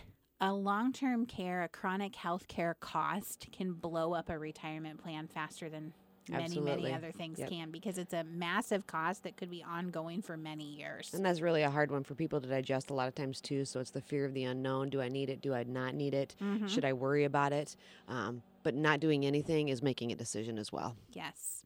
a 0.44 0.52
long 0.52 0.92
term 0.92 1.24
care, 1.26 1.62
a 1.62 1.68
chronic 1.68 2.14
health 2.14 2.46
care 2.48 2.74
cost 2.80 3.48
can 3.50 3.72
blow 3.72 4.12
up 4.12 4.28
a 4.28 4.38
retirement 4.38 5.02
plan 5.02 5.26
faster 5.26 5.70
than 5.70 5.92
many, 6.28 6.44
Absolutely. 6.44 6.82
many 6.82 6.94
other 6.94 7.12
things 7.12 7.38
Yep. 7.38 7.48
can 7.48 7.70
because 7.70 7.96
it's 7.98 8.12
a 8.12 8.24
massive 8.24 8.86
cost 8.86 9.22
that 9.22 9.36
could 9.36 9.50
be 9.50 9.62
ongoing 9.62 10.20
for 10.22 10.36
many 10.36 10.64
years. 10.64 11.12
And 11.14 11.24
that's 11.24 11.40
really 11.40 11.62
a 11.62 11.70
hard 11.70 11.90
one 11.90 12.02
for 12.04 12.14
people 12.14 12.40
to 12.40 12.48
digest 12.48 12.90
a 12.90 12.94
lot 12.94 13.08
of 13.08 13.14
times 13.14 13.40
too. 13.40 13.64
So 13.64 13.80
it's 13.80 13.90
the 13.90 14.00
fear 14.02 14.24
of 14.26 14.34
the 14.34 14.44
unknown. 14.44 14.90
Do 14.90 15.00
I 15.00 15.08
need 15.08 15.30
it? 15.30 15.40
Do 15.40 15.54
I 15.54 15.64
not 15.64 15.94
need 15.94 16.12
it? 16.14 16.34
Mhm. 16.40 16.68
Should 16.68 16.84
I 16.84 16.92
worry 16.92 17.24
about 17.24 17.52
it? 17.52 17.76
Um, 18.08 18.42
but 18.62 18.74
not 18.74 19.00
doing 19.00 19.24
anything 19.24 19.68
is 19.68 19.82
making 19.82 20.12
a 20.12 20.14
decision 20.16 20.58
as 20.58 20.70
well. 20.72 20.96
Yes. 21.12 21.64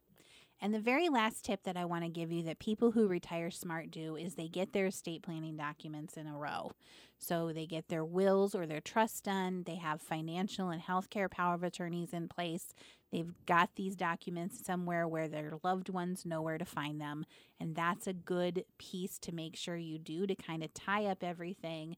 And 0.61 0.73
the 0.73 0.79
very 0.79 1.07
last 1.07 1.45
tip 1.45 1.63
that 1.63 1.77
I 1.77 1.85
want 1.85 2.03
to 2.03 2.09
give 2.09 2.31
you 2.31 2.43
that 2.43 2.59
people 2.59 2.91
who 2.91 3.07
retire 3.07 3.49
smart 3.49 3.91
do 3.91 4.15
is 4.15 4.35
they 4.35 4.49
get 4.49 4.73
their 4.73 4.87
estate 4.87 5.21
planning 5.21 5.55
documents 5.55 6.17
in 6.17 6.27
a 6.27 6.37
row. 6.37 6.71
So 7.17 7.53
they 7.53 7.65
get 7.65 7.87
their 7.87 8.03
wills 8.03 8.55
or 8.55 8.65
their 8.65 8.81
trusts 8.81 9.21
done, 9.21 9.63
they 9.65 9.75
have 9.75 10.01
financial 10.01 10.69
and 10.69 10.81
healthcare 10.81 11.29
power 11.31 11.55
of 11.55 11.63
attorneys 11.63 12.13
in 12.13 12.27
place. 12.27 12.73
They've 13.11 13.33
got 13.45 13.71
these 13.75 13.95
documents 13.95 14.63
somewhere 14.63 15.07
where 15.07 15.27
their 15.27 15.53
loved 15.63 15.89
ones 15.89 16.25
know 16.25 16.41
where 16.41 16.57
to 16.57 16.65
find 16.65 17.01
them. 17.01 17.25
And 17.59 17.75
that's 17.75 18.07
a 18.07 18.13
good 18.13 18.65
piece 18.77 19.17
to 19.19 19.33
make 19.33 19.55
sure 19.55 19.75
you 19.75 19.97
do 19.97 20.27
to 20.27 20.35
kind 20.35 20.63
of 20.63 20.73
tie 20.73 21.05
up 21.05 21.23
everything 21.23 21.97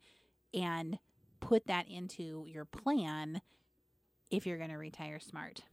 and 0.54 1.00
put 1.40 1.68
that 1.68 1.90
into 1.90 2.46
your 2.48 2.66
plan 2.66 3.42
if 4.30 4.46
you're 4.46 4.58
going 4.58 4.70
to 4.70 4.78
retire 4.78 5.20
smart. 5.20 5.64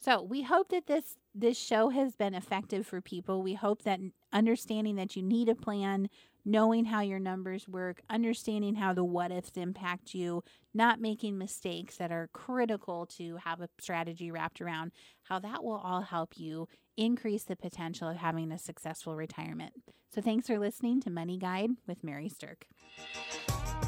So 0.00 0.22
we 0.22 0.42
hope 0.42 0.68
that 0.70 0.86
this 0.86 1.16
this 1.34 1.58
show 1.58 1.90
has 1.90 2.14
been 2.14 2.34
effective 2.34 2.86
for 2.86 3.00
people. 3.00 3.42
We 3.42 3.54
hope 3.54 3.82
that 3.82 4.00
understanding 4.32 4.96
that 4.96 5.16
you 5.16 5.22
need 5.22 5.48
a 5.48 5.54
plan, 5.54 6.08
knowing 6.44 6.86
how 6.86 7.00
your 7.00 7.18
numbers 7.18 7.68
work, 7.68 8.00
understanding 8.08 8.76
how 8.76 8.92
the 8.92 9.04
what 9.04 9.30
ifs 9.30 9.52
impact 9.56 10.14
you, 10.14 10.42
not 10.74 11.00
making 11.00 11.38
mistakes 11.38 11.96
that 11.96 12.10
are 12.10 12.28
critical 12.32 13.06
to 13.18 13.36
have 13.44 13.60
a 13.60 13.68
strategy 13.80 14.30
wrapped 14.30 14.60
around, 14.60 14.92
how 15.24 15.38
that 15.38 15.62
will 15.62 15.78
all 15.78 16.02
help 16.02 16.38
you 16.38 16.68
increase 16.96 17.44
the 17.44 17.56
potential 17.56 18.08
of 18.08 18.16
having 18.16 18.50
a 18.50 18.58
successful 18.58 19.14
retirement. 19.14 19.72
So 20.12 20.20
thanks 20.20 20.46
for 20.46 20.58
listening 20.58 21.00
to 21.02 21.10
Money 21.10 21.38
Guide 21.38 21.70
with 21.86 22.02
Mary 22.02 22.28
Sterk. 22.28 22.64